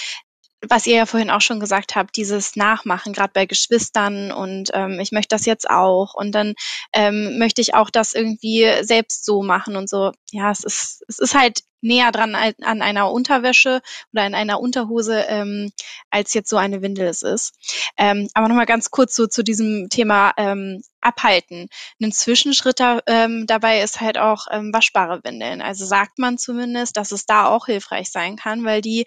was 0.68 0.86
ihr 0.86 0.96
ja 0.96 1.06
vorhin 1.06 1.30
auch 1.30 1.40
schon 1.40 1.60
gesagt 1.60 1.96
habt, 1.96 2.16
dieses 2.16 2.56
Nachmachen, 2.56 3.12
gerade 3.12 3.32
bei 3.32 3.46
Geschwistern 3.46 4.32
und 4.32 4.70
ähm, 4.72 4.98
ich 5.00 5.12
möchte 5.12 5.34
das 5.34 5.46
jetzt 5.46 5.68
auch 5.68 6.14
und 6.14 6.32
dann 6.32 6.54
ähm, 6.92 7.38
möchte 7.38 7.60
ich 7.60 7.74
auch 7.74 7.90
das 7.90 8.14
irgendwie 8.14 8.66
selbst 8.82 9.24
so 9.24 9.42
machen 9.42 9.76
und 9.76 9.88
so. 9.88 10.12
Ja, 10.32 10.50
es 10.50 10.64
ist, 10.64 11.04
es 11.08 11.18
ist 11.18 11.34
halt 11.34 11.60
näher 11.80 12.12
dran 12.12 12.34
an 12.34 12.82
einer 12.82 13.10
Unterwäsche 13.10 13.80
oder 14.12 14.22
an 14.22 14.34
einer 14.34 14.60
Unterhose, 14.60 15.24
ähm, 15.28 15.70
als 16.10 16.34
jetzt 16.34 16.50
so 16.50 16.56
eine 16.56 16.82
Windel 16.82 17.06
es 17.06 17.22
ist. 17.22 17.54
Ähm, 17.96 18.28
aber 18.34 18.48
nochmal 18.48 18.66
ganz 18.66 18.90
kurz 18.90 19.14
so 19.14 19.26
zu 19.26 19.42
diesem 19.42 19.88
Thema 19.88 20.32
ähm, 20.36 20.82
abhalten. 21.06 21.68
Ein 22.02 22.12
Zwischenschritt 22.12 22.80
da, 22.80 23.00
ähm, 23.06 23.46
dabei 23.46 23.80
ist 23.80 24.00
halt 24.00 24.18
auch 24.18 24.46
ähm, 24.50 24.72
waschbare 24.72 25.22
Windeln. 25.22 25.62
Also 25.62 25.86
sagt 25.86 26.18
man 26.18 26.36
zumindest, 26.36 26.96
dass 26.96 27.12
es 27.12 27.26
da 27.26 27.46
auch 27.46 27.66
hilfreich 27.66 28.10
sein 28.10 28.36
kann, 28.36 28.64
weil 28.64 28.80
die, 28.80 29.06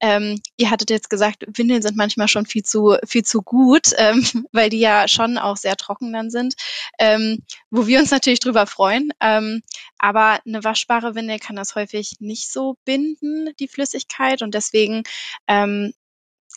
ähm, 0.00 0.40
ihr 0.56 0.70
hattet 0.70 0.90
jetzt 0.90 1.10
gesagt, 1.10 1.44
Windeln 1.48 1.82
sind 1.82 1.96
manchmal 1.96 2.28
schon 2.28 2.46
viel 2.46 2.62
zu 2.62 2.96
viel 3.06 3.24
zu 3.24 3.42
gut, 3.42 3.90
ähm, 3.98 4.24
weil 4.52 4.70
die 4.70 4.78
ja 4.78 5.08
schon 5.08 5.38
auch 5.38 5.56
sehr 5.56 5.76
trocken 5.76 6.12
dann 6.12 6.30
sind, 6.30 6.54
ähm, 6.98 7.42
wo 7.70 7.86
wir 7.86 7.98
uns 7.98 8.10
natürlich 8.12 8.40
drüber 8.40 8.66
freuen. 8.66 9.10
Ähm, 9.20 9.62
aber 9.98 10.40
eine 10.46 10.64
waschbare 10.64 11.14
Windel 11.14 11.38
kann 11.38 11.56
das 11.56 11.74
häufig 11.74 12.09
nicht 12.18 12.52
so 12.52 12.76
binden, 12.84 13.54
die 13.58 13.68
Flüssigkeit, 13.68 14.42
und 14.42 14.54
deswegen 14.54 15.04
ähm, 15.46 15.92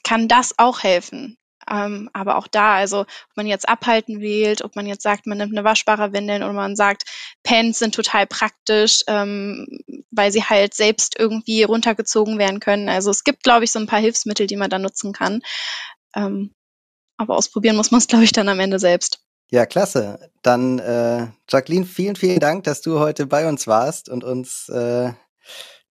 kann 0.04 0.28
das 0.28 0.58
auch 0.58 0.84
helfen. 0.84 1.38
Ähm, 1.70 2.10
aber 2.13 2.38
auch 2.38 2.48
da, 2.48 2.76
also 2.76 3.02
ob 3.02 3.08
man 3.36 3.48
jetzt 3.48 3.68
abhalten 3.70 4.20
wählt, 4.20 4.63
ob 4.63 4.76
man 4.76 4.86
jetzt 4.86 5.04
sagt, 5.04 5.28
man 5.28 5.38
nimmt 5.38 5.54
eine 5.54 5.63
waschbare 5.63 6.13
Windel 6.13 6.44
oder 6.44 6.54
man 6.54 6.76
sagt, 6.76 7.04
Pants 7.44 7.80
sind 7.80 7.96
total 7.96 8.28
praktisch, 8.28 9.04
ähm, 9.08 9.80
weil 10.12 10.32
sie 10.32 10.44
halt 10.44 10.74
selbst 10.74 11.18
irgendwie 11.18 11.63
runtergezogen 11.63 12.38
werden 12.38 12.60
können. 12.60 12.89
Also 12.89 13.12
es 13.12 13.24
gibt, 13.24 13.44
glaube 13.44 13.63
ich, 13.63 13.72
so 13.72 13.80
ein 13.80 13.88
paar 13.88 14.00
Hilfsmittel, 14.00 14.48
die 14.48 14.58
man 14.58 14.70
da 14.70 14.80
nutzen 14.80 15.13
kann. 15.13 15.42
Ähm, 16.16 16.54
aber 17.18 17.38
ausprobieren 17.38 17.76
muss 17.76 17.92
man 17.92 18.00
es, 18.00 18.08
glaube 18.08 18.26
ich, 18.26 18.32
dann 18.32 18.50
am 18.50 18.60
Ende 18.60 18.80
selbst. 18.80 19.20
Ja, 19.50 19.66
klasse. 19.66 20.32
Dann, 20.42 20.80
äh, 20.80 21.28
Jacqueline, 21.48 21.86
vielen, 21.86 22.16
vielen 22.16 22.39
Dank, 22.39 22.63
dass 22.63 22.82
du 22.82 23.00
heute 23.00 23.28
bei 23.28 23.48
uns 23.48 23.68
warst 23.68 24.10
und 24.10 24.24
uns 24.24 24.68
äh, 24.70 25.13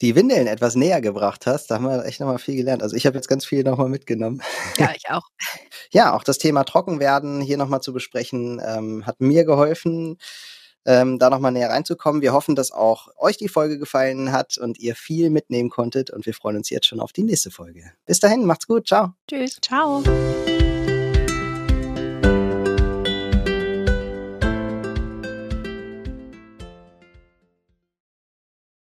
die 0.02 0.14
Windeln 0.16 0.46
etwas 0.46 0.74
näher 0.74 1.00
gebracht 1.00 1.46
hast. 1.46 1.70
Da 1.70 1.76
haben 1.76 1.84
wir 1.84 2.04
echt 2.04 2.20
nochmal 2.20 2.38
viel 2.38 2.56
gelernt. 2.56 2.82
Also 2.82 2.96
ich 2.96 3.06
habe 3.06 3.16
jetzt 3.16 3.28
ganz 3.28 3.46
viel 3.46 3.62
nochmal 3.62 3.88
mitgenommen. 3.88 4.42
Ja, 4.76 4.90
ich 4.96 5.08
auch. 5.10 5.22
ja, 5.92 6.12
auch 6.14 6.24
das 6.24 6.38
Thema 6.38 6.64
Trockenwerden 6.64 7.40
hier 7.40 7.56
nochmal 7.56 7.80
zu 7.80 7.92
besprechen, 7.92 8.60
ähm, 8.64 9.06
hat 9.06 9.20
mir 9.20 9.44
geholfen, 9.44 10.18
ähm, 10.84 11.20
da 11.20 11.30
nochmal 11.30 11.52
näher 11.52 11.70
reinzukommen. 11.70 12.22
Wir 12.22 12.32
hoffen, 12.32 12.56
dass 12.56 12.72
auch 12.72 13.08
euch 13.16 13.36
die 13.36 13.48
Folge 13.48 13.78
gefallen 13.78 14.32
hat 14.32 14.58
und 14.58 14.78
ihr 14.80 14.96
viel 14.96 15.30
mitnehmen 15.30 15.70
konntet. 15.70 16.10
Und 16.10 16.26
wir 16.26 16.34
freuen 16.34 16.56
uns 16.56 16.70
jetzt 16.70 16.86
schon 16.86 17.00
auf 17.00 17.12
die 17.12 17.22
nächste 17.22 17.52
Folge. 17.52 17.92
Bis 18.04 18.18
dahin, 18.18 18.44
macht's 18.44 18.66
gut. 18.66 18.88
Ciao. 18.88 19.12
Tschüss. 19.28 19.58
Ciao. 19.60 20.02